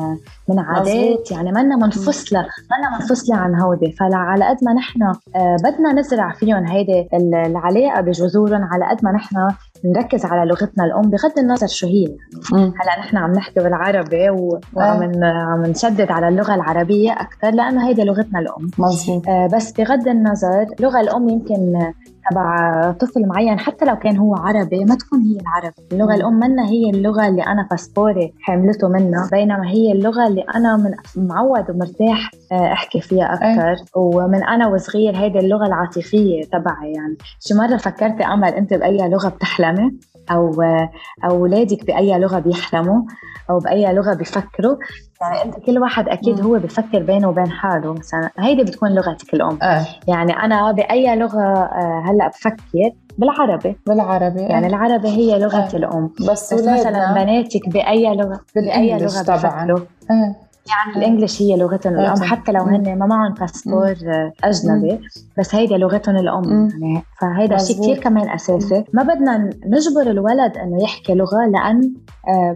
من 0.50 0.60
عادات 0.60 1.32
يعني 1.32 1.52
منا 1.52 1.76
منفصله 1.76 2.40
منا 2.40 3.00
منفصله 3.00 3.36
عن 3.36 3.62
هودي. 3.62 3.92
فعلى 3.92 4.46
قد 4.50 4.58
ما 4.66 4.74
نحن 4.74 5.04
آه، 5.36 5.56
بدنا 5.64 5.94
نزرع 5.94 6.32
فيهم 6.32 6.66
هيدي 6.66 7.08
العلاقة 7.14 8.02
بجذورهم 8.02 8.64
على 8.64 8.86
قد 8.90 9.06
ما 9.06 9.12
نحن 9.12 9.48
نركز 9.86 10.26
على 10.26 10.50
لغتنا 10.50 10.86
الأم 10.86 11.10
بغض 11.10 11.40
النظر 11.40 11.68
شو 11.68 11.88
هي. 11.88 12.06
هلا 12.54 13.00
نحن 13.00 13.18
عم 13.18 13.32
نحكي 13.32 13.60
بالعربي 13.60 14.30
وعم. 14.30 15.24
عم 15.24 15.66
نشدد 15.66 16.12
على 16.12 16.28
اللغة 16.28 16.56
العربية 16.56 17.12
أكثر 17.12 17.50
لأنه 17.52 17.88
هيدي 17.88 18.04
لغتنا 18.04 18.40
الأم. 18.40 18.72
مزبوط 18.78 19.28
آه 19.30 19.50
بس 19.54 19.72
بغض 19.72 20.08
النظر 20.08 20.68
اللغة 20.80 21.02
الأم 21.02 21.30
يمكن 21.30 21.92
تبع 22.32 22.92
طفل 22.92 23.28
معين 23.28 23.60
حتى 23.60 23.86
لو 23.86 23.96
كان 23.96 24.18
هو 24.18 24.36
عربي 24.36 24.86
ما 24.86 24.96
تكون 24.96 25.22
هي 25.22 25.38
العربي. 25.42 25.76
اللغة 25.92 26.16
الأم 26.16 26.34
منا 26.40 26.66
هي 26.70 26.90
اللغة 26.90 27.28
اللي 27.28 27.42
أنا 27.42 27.68
باسبوري 27.72 28.34
حملته 28.42 28.88
منها 28.88 29.30
بينما 29.32 29.68
هي 29.70 29.92
اللغة 29.92 30.28
اللي 30.28 30.42
أنا 30.56 30.78
من 30.78 30.92
معود 31.28 31.70
ومرتاح 31.72 32.32
آه، 32.52 32.74
أحكي 32.74 33.02
فيها 33.02 33.34
أكثر 33.34 33.86
ومن 33.96 34.44
أنا 34.44 34.68
وصغير 34.68 35.18
هيدي 35.18 35.40
اللغة 35.40 35.66
العاطفية 35.68 36.44
تبعي 36.44 36.92
يعني. 36.92 37.18
شي 37.40 37.54
مرة 37.54 37.78
فكرتي 37.78 38.24
أمل 38.24 38.48
أنت 38.50 38.74
بأي 38.74 39.10
لغة 39.10 39.30
بتحلمي؟ 39.30 39.92
أو 40.32 40.62
آه، 40.62 40.90
أو 41.26 41.36
أولادك 41.36 41.86
بأي 41.86 42.20
لغة 42.20 42.40
بيحلموا 42.40 43.02
أو 43.50 43.60
بأي 43.60 43.94
لغة 43.94 44.14
بيفكروا. 44.14 44.76
يعني 45.22 45.44
أنت 45.44 45.56
كل 45.66 45.80
واحد 45.80 46.10
أكيد 46.10 46.42
هو 46.42 46.60
بفكر 46.60 47.00
بينه 47.04 47.30
وبين 47.30 47.50
حاله. 47.52 47.94
مثلا 47.94 48.30
هيدي 48.40 48.64
بتكون 48.64 48.90
لغتك 48.96 49.34
الأم. 49.34 49.60
آه. 49.62 49.86
يعني 50.08 50.34
أنا 50.34 50.72
بأي 50.72 51.16
لغة 51.16 51.42
آه، 51.44 52.04
هلأ 52.06 52.28
بفكر 52.28 52.92
بالعربي. 53.18 53.76
بالعربي. 53.88 54.42
يعني 54.42 54.68
العربي 54.68 55.08
هي 55.08 55.40
لغتي 55.40 55.76
آه. 55.76 55.80
الأم. 55.80 56.10
بس, 56.20 56.54
بس 56.54 56.68
مثلا 56.68 57.14
بناتك 57.14 57.70
بأي 57.70 58.16
لغة 58.16 58.40
بأي 58.56 59.00
لغة 59.00 59.24
طبعا. 59.24 59.72
آه. 60.12 60.36
يعني 60.68 60.98
الإنجليش 60.98 61.42
هي 61.42 61.58
لغتهم 61.58 61.94
الأم 61.94 62.24
حتى 62.24 62.52
لو 62.52 62.62
هن 62.62 63.00
ما 63.00 63.06
معهم 63.06 63.34
باسبور 63.34 63.96
أجنبي 64.44 65.00
بس 65.38 65.56
هيدا 65.56 65.78
لغتهم 65.78 66.18
الأم 66.18 66.70
يعني. 66.70 67.04
فهيدا 67.22 67.58
شيء 67.58 67.78
كثير 67.82 67.98
كمان 67.98 68.30
أساسي. 68.30 68.84
ما 68.94 69.04
بدنا 69.04 69.50
نجبر 69.66 70.12
الولد 70.12 70.58
إنه 70.58 70.84
يحكي 70.84 71.14
لغة 71.14 71.46
لأن 71.46 71.94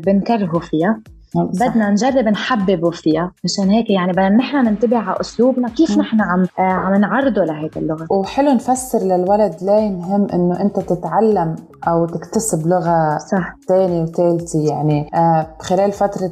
بنكرهه 0.06 0.60
فيها. 0.60 1.00
بدنا 1.36 1.89
نجرب 1.89 2.28
نحببه 2.28 2.89
فيها. 2.92 3.32
مشان 3.44 3.70
هيك 3.70 3.89
يعني 3.89 4.12
بدنا 4.12 4.30
نحن 4.30 4.58
ننتبه 4.58 4.98
على 4.98 5.15
أسلوبنا 5.22 5.70
كيف 5.70 5.98
نحن 5.98 6.22
عم 6.22 6.46
آه 6.60 6.62
عم 6.62 6.94
نعرضه 6.96 7.44
لهيك 7.44 7.78
اللغة. 7.78 8.08
وحلو 8.10 8.52
نفسر 8.52 9.00
للولد 9.00 9.56
ليه 9.62 9.89
مهم 9.89 10.28
إنه 10.34 10.62
أنت 10.62 10.80
تتعلم 10.80 11.56
أو 11.88 12.06
تكتسب 12.06 12.68
لغة 12.68 13.18
صح. 13.18 13.56
ثانية 13.68 14.02
وثالثه 14.02 14.60
يعني. 14.60 15.10
آه 15.15 15.48
خلال 15.60 15.92
فترة 15.92 16.32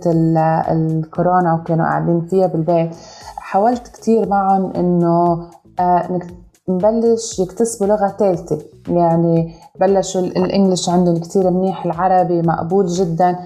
الكورونا 0.72 1.54
وكانوا 1.54 1.86
قاعدين 1.86 2.22
فيها 2.22 2.48
بالبيت 2.48 2.96
حاولت 3.38 3.88
كثير 3.88 4.28
معهم 4.30 4.72
إنه 4.76 5.48
آه 5.80 6.20
نبلش 6.70 7.40
يكتسبوا 7.40 7.88
لغة 7.88 8.08
ثالثة 8.20 8.58
يعني 8.90 9.54
بلشوا 9.80 10.22
ال 10.22 10.30
English 10.30 10.90
عندهم 10.90 11.18
كثير 11.18 11.50
منيح 11.50 11.86
العربي 11.86 12.42
مقبول 12.42 12.88
جدا. 12.88 13.40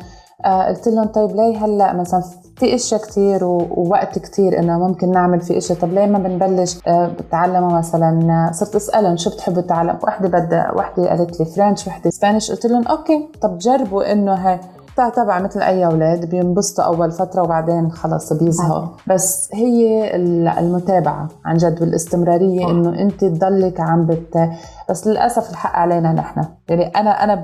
قلت 0.45 0.87
لهم 0.87 1.05
طيب 1.05 1.35
ليه 1.35 1.65
هلأ 1.65 1.93
مثلا 1.93 2.23
في 2.55 2.75
إشياء 2.75 3.01
كثير 3.01 3.43
ووقت 3.43 4.19
كثير 4.19 4.59
إنه 4.59 4.79
ممكن 4.87 5.11
نعمل 5.11 5.41
في 5.41 5.57
إشياء. 5.57 5.79
طب 5.79 5.93
ليه 5.93 6.05
ما 6.05 6.19
بنبلش؟ 6.19 6.77
آه 6.87 7.07
بتعلموا 7.07 7.77
مثلا 7.77 8.49
صرت 8.53 8.75
أسألهم 8.75 9.17
شو 9.17 9.29
بتحبوا 9.29 9.61
تتعلم 9.61 9.97
وحده 10.03 10.27
بدها 10.27 10.71
وحده 10.75 11.09
قالت 11.09 11.39
لي 11.39 11.45
French 11.45 11.87
وحده 11.87 12.09
Spanish 12.09 12.51
قلت 12.51 12.65
لهم 12.65 12.87
أوكي 12.87 13.27
طب 13.41 13.57
جربوا 13.57 14.11
إنه 14.11 14.57
هي 15.05 15.11
تبع 15.11 15.39
مثل 15.39 15.61
أي 15.61 15.85
أولاد 15.85 16.29
بينبسطوا 16.29 16.83
أول 16.83 17.11
فترة 17.11 17.41
وبعدين 17.41 17.91
خلص 17.91 18.33
بيزهقوا. 18.33 18.87
بس 19.07 19.49
هي 19.53 20.15
المتابعة 20.59 21.27
عن 21.45 21.57
جد 21.57 21.81
والاستمرارية 21.81 22.69
إنه 22.71 23.01
أنت 23.01 23.25
تضلك 23.25 23.79
عم 23.79 24.05
بت 24.05 24.49
بس 24.89 25.07
للأسف 25.07 25.49
الحق 25.51 25.75
علينا 25.75 26.13
نحن. 26.13 26.45
يعني 26.69 26.85
أنا 26.85 27.23
أنا 27.23 27.43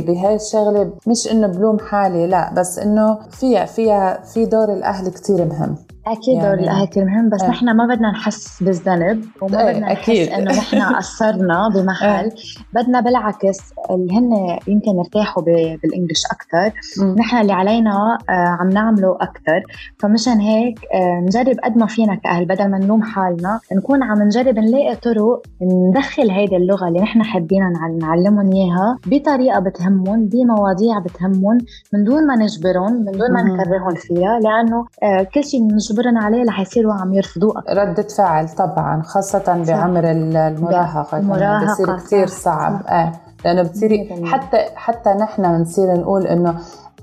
بهاي 0.00 0.34
الشغلة 0.34 0.90
مش 1.06 1.32
إنه 1.32 1.46
بلوم 1.46 1.78
حالي 1.78 2.26
لا 2.26 2.52
بس 2.54 2.78
إنه 2.78 3.18
فيها 3.30 3.64
فيها 3.64 4.20
في 4.22 4.46
دور 4.46 4.72
الأهل 4.72 5.08
كثير 5.08 5.44
مهم. 5.44 5.76
أكيد 6.06 6.34
يعني 6.34 6.48
دور 6.48 6.54
الاهل 6.64 6.86
كثير 6.86 7.04
مهم 7.04 7.28
بس 7.28 7.42
آه. 7.42 7.48
نحن 7.50 7.76
ما 7.76 7.86
بدنا 7.94 8.10
نحس 8.10 8.62
بالذنب 8.62 9.24
وما 9.42 9.60
إيه 9.68 9.72
بدنا 9.72 9.92
نحس 9.92 10.08
إنه 10.08 10.52
نحن 10.52 10.82
قصرنا 10.96 11.68
بمحل. 11.68 12.06
آه. 12.06 12.30
بدنا 12.74 13.00
بالعكس 13.00 13.58
اللي 13.90 14.12
هن 14.18 14.58
يمكن 14.68 14.98
ارتاحوا 14.98 15.42
بالإنجلش 15.82 16.22
أكثر 16.30 16.72
نحن 17.18 17.36
اللي 17.36 17.52
علينا 17.52 18.18
آه 18.30 18.56
عم 18.60 18.68
نعمله 18.68 19.16
أكثر 19.20 19.62
فمشان 19.98 20.40
هيك 20.40 20.78
آه 20.94 21.20
نجرب 21.20 21.56
قد 21.64 21.76
ما 21.78 21.86
فينا 21.86 22.14
كأهل 22.14 22.44
بدل 22.44 22.70
ما 22.70 22.78
نلوم 22.78 23.02
حالنا 23.02 23.60
نكون 23.72 24.02
عم 24.02 24.22
نجرب 24.22 24.58
نلاقي 24.58 24.96
طرق 24.96 25.42
ندخل 25.90 26.30
هيدي 26.30 26.56
اللغة 26.56 26.88
اللي 26.88 27.00
نحن 27.00 27.22
حابين 27.22 27.62
نعلمهم 28.00 28.52
إياها 28.52 28.98
بطريقة 29.06 29.60
بتهمهم 29.60 30.28
بمواضيع 30.28 30.98
بتهمهم 30.98 31.58
من 31.92 32.04
دون 32.04 32.26
ما 32.26 32.36
نجبرهم 32.36 32.92
من 32.92 33.12
دون 33.12 33.32
ما 33.32 33.42
نكرههم 33.42 33.94
فيها. 33.94 34.40
لأنه 34.40 34.86
آه 35.02 35.22
كل 35.34 35.44
شيء 35.44 35.60
بنجبرن 35.94 36.16
عليه 36.16 36.44
رح 36.44 36.60
يصيروا 36.60 36.94
عم 36.94 37.14
يرفضوه. 37.14 37.62
ردة 37.70 38.02
فعل 38.02 38.48
طبعا 38.48 39.02
خاصة 39.02 39.64
بعمر 39.68 40.10
المراهقة 40.10 41.18
المراهقة 41.18 41.72
بصير 41.72 41.96
كثير 41.96 42.26
صعب. 42.26 42.80
إيه 42.90 43.12
لأنه 43.44 43.62
بتصيري 43.62 44.26
حتى 44.26 44.56
حتى 44.76 45.10
نحن 45.10 45.42
بنصير 45.42 45.94
نقول 45.94 46.26
إنه 46.26 46.54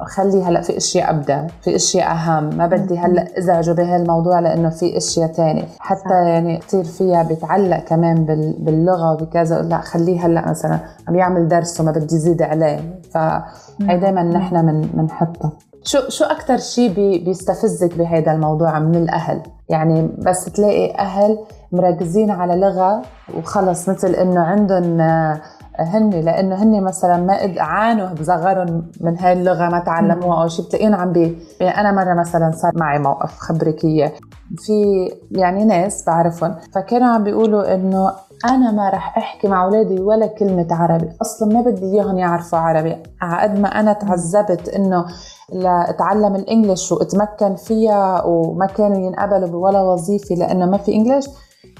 خلي 0.01 0.43
هلأ 0.43 0.61
في 0.61 0.77
إشياء 0.77 1.09
ابدا 1.09 1.47
في 1.61 1.75
إشياء 1.75 2.11
أهم. 2.11 2.57
ما 2.57 2.67
بدي 2.67 2.97
هلأ 2.97 3.37
ازعجه 3.37 3.71
بهالموضوع 3.71 4.39
لأنه 4.39 4.69
في 4.69 4.97
إشياء 4.97 5.27
تانية. 5.31 5.65
حتى 5.79 5.99
صح. 6.09 6.15
يعني 6.15 6.57
كثير 6.57 6.83
فيها 6.83 7.23
بيتعلق 7.23 7.79
كمان 7.79 8.25
باللغة 8.59 9.11
وبكذا 9.11 9.61
لا 9.61 9.77
خليه 9.77 10.25
هلأ 10.25 10.49
مثلا 10.49 10.79
عم 11.07 11.15
يعمل 11.15 11.47
درس 11.47 11.81
وما 11.81 11.91
بدي 11.91 12.17
زيد 12.17 12.41
عليه. 12.41 12.99
فهي 13.13 13.97
دائما 13.97 14.23
نحن 14.23 14.81
بنحطها 14.93 15.51
شو 15.83 16.09
شو 16.09 16.25
أكثر 16.25 16.57
شيء 16.57 16.93
بي 16.93 17.19
بيستفزك 17.19 17.97
بهذا 17.97 18.31
الموضوع 18.31 18.79
من 18.79 18.95
الأهل؟ 18.95 19.41
يعني 19.69 20.09
بس 20.17 20.45
تلاقي 20.45 20.95
أهل 20.95 21.39
مركزين 21.71 22.31
على 22.31 22.55
لغة 22.55 23.01
وخلص 23.37 23.89
مثل 23.89 24.07
إنه 24.07 24.39
عندهم 24.39 25.01
آه، 25.01 25.41
هن 25.79 26.09
لأنه 26.09 26.63
هن 26.63 26.83
مثلا 26.83 27.17
ما 27.17 27.61
عانوا 27.61 28.07
بصغرهم 28.07 28.91
من 29.01 29.17
هاي 29.19 29.33
اللغة 29.33 29.69
ما 29.69 29.79
تعلموها 29.79 30.43
أو 30.43 30.47
شيء 30.47 30.65
بتلاقيهم 30.65 30.95
عم 30.95 31.11
بي 31.11 31.37
يعني 31.59 31.79
أنا 31.79 31.91
مرة 31.91 32.13
مثلا 32.13 32.51
صار 32.51 32.71
معي 32.75 32.99
موقف 32.99 33.37
خبرك 33.37 33.83
اياه 33.83 34.11
في 34.57 35.09
يعني 35.31 35.65
ناس 35.65 36.03
بعرفهم 36.07 36.55
فكانوا 36.73 37.07
عم 37.07 37.23
بيقولوا 37.23 37.75
إنه 37.75 38.11
أنا 38.45 38.71
ما 38.71 38.89
رح 38.89 39.17
أحكي 39.17 39.47
مع 39.47 39.63
أولادي 39.63 40.01
ولا 40.01 40.27
كلمة 40.27 40.67
عربي. 40.71 41.09
أصلا 41.21 41.53
ما 41.53 41.61
بدي 41.61 41.85
إياهم 41.85 42.17
يعرفوا 42.17 42.59
عربي. 42.59 42.97
على 43.21 43.41
قد 43.41 43.59
ما 43.59 43.79
أنا 43.79 43.93
تعذبت 43.93 44.69
إنه 44.69 45.05
لأتعلم 45.53 46.35
الإنجليش 46.35 46.91
وأتمكن 46.91 47.55
فيها 47.55 48.25
وما 48.25 48.65
كانوا 48.65 48.97
ينقبلوا 48.97 49.49
بولا 49.49 49.81
وظيفة 49.81 50.35
لأنه 50.35 50.65
ما 50.65 50.77
في 50.77 50.93
إنجليش 50.93 51.25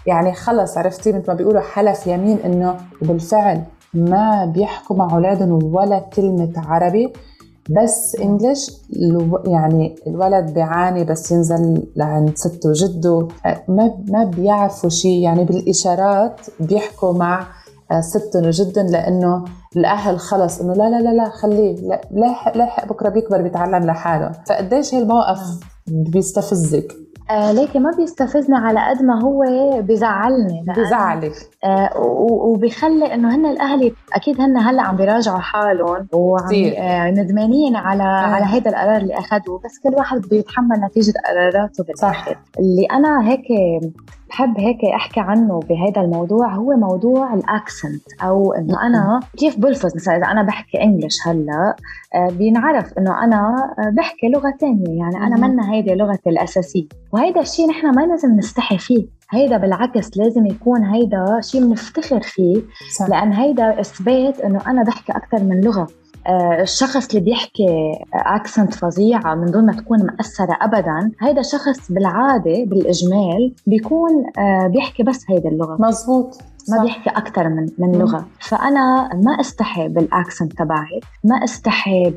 يعني 0.07 0.33
خلص 0.33 0.77
عرفتي؟ 0.77 1.11
مثل 1.11 1.27
ما 1.27 1.33
بيقولوا 1.33 1.61
حلف 1.61 2.07
يمين 2.07 2.39
إنه 2.45 2.77
بالفعل 3.01 3.63
ما 3.93 4.45
بيحكوا 4.45 4.95
مع 4.95 5.13
أولادهم 5.13 5.75
ولا 5.75 5.99
كلمة 5.99 6.53
عربي. 6.57 7.13
بس 7.69 8.15
انجلش 8.15 8.71
يعني 9.45 9.95
الولد 10.07 10.53
بيعاني 10.53 11.03
بس 11.03 11.31
ينزل 11.31 11.87
لعند 11.95 12.37
سته 12.37 12.69
وجده. 12.69 13.27
ما 13.67 14.03
ما 14.07 14.23
بيعرفوا 14.23 14.89
شيء 14.89 15.21
يعني 15.21 15.43
بالإشارات 15.45 16.39
بيحكوا 16.59 17.13
مع 17.13 17.47
ستهم 17.99 18.45
وجدهم 18.45 18.85
لأنه 18.85 19.45
الأهل 19.75 20.19
خلص 20.19 20.61
إنه 20.61 20.73
لا 20.73 20.89
لا 20.89 21.01
لا 21.01 21.13
لا 21.13 21.29
خليه 21.29 21.75
لا 21.75 22.01
لاحق 22.11 22.57
لاحق 22.57 22.87
بكرة 22.87 23.09
بيكبر 23.09 23.41
بيتعلم 23.41 23.85
لحاله. 23.85 24.31
فقديش 24.47 24.93
هالموقف 24.93 25.39
بيستفزك؟ 25.87 26.93
آه 27.31 27.51
ليكي 27.51 27.79
ما 27.79 27.91
بيستفزني 27.97 28.57
على 28.57 28.79
قد 28.89 29.03
ما 29.03 29.21
هو 29.23 29.43
بزعلني 29.81 30.65
بزعلك 30.77 31.33
آه 31.63 31.89
وبيخلي 32.27 33.13
إنه 33.13 33.35
هن 33.35 33.45
الاهل 33.45 33.93
أكيد 34.13 34.41
هن 34.41 34.57
هلأ 34.57 34.81
عم 34.81 34.95
بيراجعوا 34.95 35.39
حالهم 35.39 36.07
وعم 36.13 36.53
آه 36.77 37.09
ندمانين 37.11 37.75
على 37.75 38.03
آه. 38.03 38.05
على 38.05 38.45
هذا 38.45 38.69
القرار 38.71 38.97
اللي 38.97 39.13
اخذوه 39.13 39.59
بس 39.65 39.79
كل 39.83 39.89
واحد 39.97 40.21
بيتحمل 40.21 40.79
نتيجة 40.85 41.13
قراراته 41.27 41.83
بالآخر. 41.83 42.37
اللي 42.59 42.85
أنا 42.91 43.29
هيك 43.29 43.47
بحب 44.31 44.59
هيك 44.59 44.85
أحكي 44.95 45.19
عنه 45.19 45.59
بهذا 45.59 46.01
الموضوع. 46.01 46.53
هو 46.55 46.71
موضوع 46.77 47.33
الأكسنت 47.33 48.01
أو 48.23 48.53
إنه 48.53 48.87
أنا 48.87 49.19
كيف 49.37 49.59
بلفظ؟ 49.59 49.95
مثلا 49.95 50.17
إذا 50.17 50.25
أنا 50.25 50.43
بحكي 50.43 50.83
إنجلش 50.83 51.27
هلأ 51.27 51.75
آه، 52.15 52.27
بينعرف 52.31 52.97
إنه 52.97 53.23
أنا 53.23 53.55
بحكي 53.97 54.29
لغة 54.29 54.53
ثانية 54.61 54.99
يعني 54.99 55.17
أنا 55.17 55.47
منا 55.47 55.73
هيدي 55.73 55.95
لغتي 55.95 56.29
الأساسية. 56.29 56.85
وهيدا 57.13 57.41
الشيء 57.41 57.69
نحن 57.69 57.95
ما 57.95 58.01
لازم 58.01 58.35
نستحي 58.35 58.77
فيه. 58.77 59.05
هيدا 59.31 59.57
بالعكس 59.57 60.17
لازم 60.17 60.45
يكون 60.45 60.83
هيدا 60.83 61.41
شيء 61.41 61.61
بنفتخر 61.61 62.21
فيه. 62.21 62.61
صح. 62.99 63.09
لأن 63.09 63.33
هيدا 63.33 63.79
إثبات 63.79 64.39
إنه 64.39 64.59
أنا 64.67 64.83
بحكي 64.83 65.11
أكثر 65.11 65.43
من 65.43 65.61
لغة. 65.61 65.87
الشخص 66.61 67.07
اللي 67.09 67.19
بيحكي 67.21 67.67
accent 68.13 68.73
فظيعه 68.73 69.35
من 69.35 69.51
دون 69.51 69.65
ما 69.65 69.73
تكون 69.73 70.05
مأثرة 70.05 70.57
ابدا 70.61 71.11
هيدا 71.21 71.41
شخص 71.41 71.91
بالعادة 71.91 72.63
بالإجمال 72.65 73.53
بيكون 73.67 74.23
بيحكي 74.67 75.03
بس 75.03 75.25
هيدا 75.29 75.49
اللغة. 75.49 75.77
مزبوط. 75.79 76.37
ما 76.69 76.83
بيحكي 76.83 77.09
أكثر 77.09 77.49
من 77.49 77.65
من 77.77 77.91
لغة. 77.91 78.25
فأنا 78.39 79.09
ما 79.13 79.39
استحي 79.39 79.87
بال 79.87 80.04
accent 80.04 80.53
تبعي 80.53 80.99
ما 81.23 81.35
استحي 81.43 82.13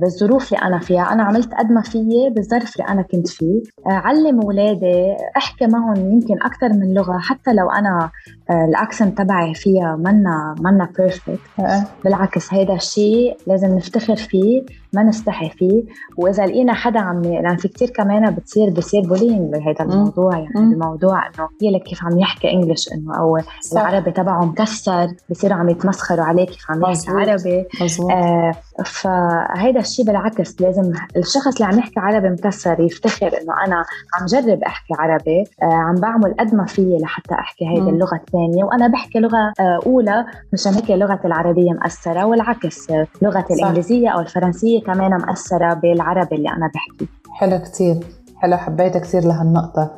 بالظروف 0.00 0.52
اللي 0.52 0.64
أنا 0.64 0.78
فيها. 0.78 1.12
أنا 1.12 1.22
عملت 1.22 1.54
قد 1.54 1.72
ما 1.72 1.82
فيي 1.82 2.30
بالظرف 2.30 2.76
اللي 2.76 2.88
أنا 2.88 3.02
كنت 3.02 3.28
فيه. 3.28 3.62
علمت 3.86 4.40
اولادي 4.40 5.16
أحكي 5.36 5.66
معهم 5.66 5.96
يمكن 5.96 6.42
أكثر 6.42 6.68
من 6.68 6.94
لغة. 6.94 7.18
حتى 7.18 7.52
لو 7.52 7.70
أنا 7.70 8.10
آه، 8.50 8.64
ال 8.64 8.72
accent 8.72 9.18
تبعي 9.18 9.54
فيها 9.54 9.96
منا 9.96 10.54
منا 10.60 10.88
perfect 10.98 11.38
أه. 11.58 11.84
بالعكس 12.04 12.54
هيدا 12.54 12.74
الشيء 12.74 13.36
لازم 13.46 13.76
نفتخر 13.76 14.16
فيه. 14.16 14.62
ما 14.94 15.02
نستحي 15.02 15.50
فيه. 15.50 15.84
وإذا 16.16 16.46
لقينا 16.46 16.74
حدا 16.74 17.00
عم 17.00 17.22
لأن 17.22 17.56
في 17.56 17.68
كثير 17.68 17.90
كمان 17.90 18.30
بتصير 18.30 18.70
بصير 18.70 19.00
bullying 19.00 19.52
بهذا 19.52 19.84
الموضوع 19.84 20.38
يعني 20.38 20.52
مم. 20.56 20.72
الموضوع 20.72 21.26
إنه 21.26 21.48
لك 21.62 21.82
كيف 21.82 22.04
عم 22.04 22.18
يحكي 22.18 22.50
English 22.50 22.92
إنه 22.92 23.18
أو 23.18 23.38
صح. 23.60 23.80
العربي 23.80 24.10
تبعه 24.10 24.44
مكسر 24.44 25.08
بصيروا 25.30 25.56
عم 25.56 25.68
يتمسخروا 25.68 26.24
عليه 26.24 26.46
كيف 26.46 26.70
عم 26.70 26.82
يحكي 26.82 27.10
عربي. 27.10 27.64
آه 28.12 28.52
فهيدا 28.84 29.80
الشيء 29.80 30.04
بالعكس 30.04 30.60
لازم 30.60 30.92
الشخص 31.16 31.60
اللي 31.60 31.64
عم 31.72 31.78
يحكي 31.78 32.00
عربي 32.00 32.30
مكسر 32.30 32.80
يفتخر 32.80 33.26
إنه 33.26 33.54
أنا 33.66 33.76
عم 34.20 34.26
جرب 34.26 34.62
أحكي 34.62 34.94
عربي. 34.98 35.44
آه 35.62 35.74
عم 35.74 35.94
بعمل 35.94 36.34
قد 36.40 36.54
ما 36.54 36.66
فيي 36.66 36.98
لحتى 36.98 37.34
أحكي 37.34 37.68
هيدي 37.68 37.90
اللغة 37.90 38.16
الثانية 38.16 38.64
وأنا 38.64 38.88
بحكي 38.88 39.18
لغة 39.18 39.52
آه 39.60 39.80
أولى 39.86 40.24
مشان 40.52 40.74
هيك 40.74 40.90
لغتي 40.90 41.26
العربية 41.26 41.72
مأثرة 41.72 42.24
والعكس 42.24 42.86
لغتي 43.22 43.54
الإنجليزية 43.54 44.08
أو 44.08 44.20
الفرنسية 44.20 44.80
كمان 44.82 45.10
مأثرة 45.10 45.74
بالعربي 45.74 46.36
اللي 46.36 46.48
أنا 46.48 46.70
بحكي. 46.74 47.08
حلو 47.32 47.58
كثير 47.58 47.96
حلو 48.36 48.56
حبيتها 48.56 48.98
كثير 48.98 49.24
لهالنقطة. 49.24 49.90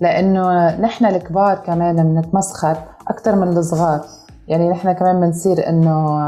لأنه 0.00 0.76
نحن 0.80 1.04
الكبار 1.06 1.54
كمان 1.54 1.96
بنتمسخر 1.96 2.76
أكثر 3.08 3.36
من 3.36 3.48
الصغار. 3.48 4.00
يعني 4.48 4.70
نحن 4.70 4.92
كمان 4.92 5.20
بنصير 5.20 5.68
إنه 5.68 6.18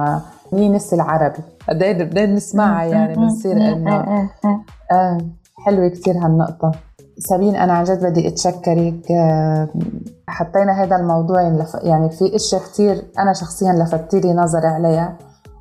مين 0.52 0.72
نسي 0.72 0.96
العربي. 0.96 1.38
قد 1.68 1.82
إيه 1.82 2.04
بدنا 2.04 2.26
نسمعها 2.26 2.84
يعني 2.84 3.14
بنصير 3.14 3.52
إنه 3.52 4.28
آه 4.92 5.18
حلوة 5.64 5.88
كثير 5.88 6.14
هالنقطة. 6.14 6.72
سابين 7.18 7.56
أنا 7.56 7.72
عن 7.72 7.84
جد 7.84 8.04
بدي 8.04 8.28
اتشكرك 8.28 9.12
آه، 9.12 9.68
حطينا 10.28 10.82
هذا 10.82 10.96
الموضوع 10.96 11.42
يعني 11.82 12.10
في 12.10 12.36
اشياء 12.36 12.60
كثير 12.62 13.04
أنا 13.18 13.32
شخصيا 13.32 13.72
لفتي 13.72 14.20
لي 14.20 14.34
نظري 14.34 14.66
عليها 14.66 15.16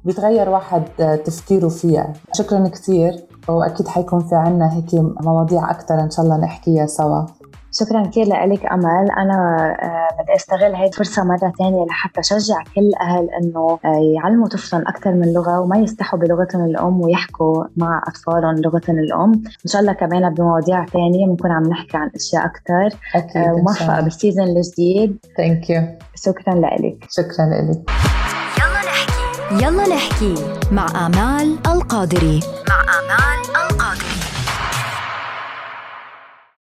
بيتغير 0.05 0.49
واحد 0.49 0.83
تفكيره 1.25 1.67
فيها. 1.67 2.13
شكرا 2.33 2.67
كثير 2.67 3.25
وأكيد 3.49 3.87
حيكون 3.87 4.19
في 4.19 4.35
عنا 4.35 4.73
هيك 4.73 4.93
مواضيع 5.21 5.71
أكثر 5.71 5.99
إن 5.99 6.09
شاء 6.09 6.25
الله 6.25 6.37
نحكيها 6.37 6.85
سوا. 6.85 7.25
شكرا 7.79 8.07
كثير 8.07 8.25
لك 8.25 8.65
أمل. 8.71 9.11
أنا 9.17 9.37
آه، 9.81 10.21
بدي 10.21 10.35
أستغل 10.35 10.75
هاي 10.75 10.87
الفرصه 10.87 11.23
مرة 11.23 11.53
ثانية 11.59 11.85
لحتى 11.85 12.19
أشجع 12.19 12.63
كل 12.75 12.81
الاهل 12.81 13.29
إنه 13.41 13.79
آه، 13.85 14.13
يعلموا 14.15 14.47
طفلهم 14.47 14.81
أكثر 14.87 15.11
من 15.11 15.33
لغة 15.33 15.59
وما 15.59 15.77
يستحوا 15.77 16.19
بلغتهم 16.19 16.65
الأم 16.65 17.01
ويحكوا 17.01 17.63
مع 17.77 18.01
أطفالهم 18.07 18.55
لغتهم 18.55 18.99
الأم. 18.99 19.31
إن 19.65 19.69
شاء 19.71 19.81
الله 19.81 19.93
كمان 19.93 20.33
بمواضيع 20.33 20.85
ثانية 20.85 21.27
بنكون 21.27 21.51
عم 21.51 21.63
نحكي 21.63 21.97
عن 21.97 22.11
أشياء 22.15 22.45
أكثر. 22.45 22.99
أكيد 23.15 23.51
وموفقه 23.51 24.01
بال 24.01 24.13
season 24.13 24.47
الجديد. 24.47 25.17
thank 25.37 25.69
you 25.69 25.81
شكرا 26.15 26.55
لك 26.55 27.05
شكرا 27.09 27.45
لك 27.45 27.91
يلا 28.59 28.81
نحكي. 28.85 29.65
يلا 29.65 29.95
نحكي 29.95 30.35
مع 30.71 31.05
آمال 31.05 31.57
القادري. 31.67 32.39
مع 32.69 32.81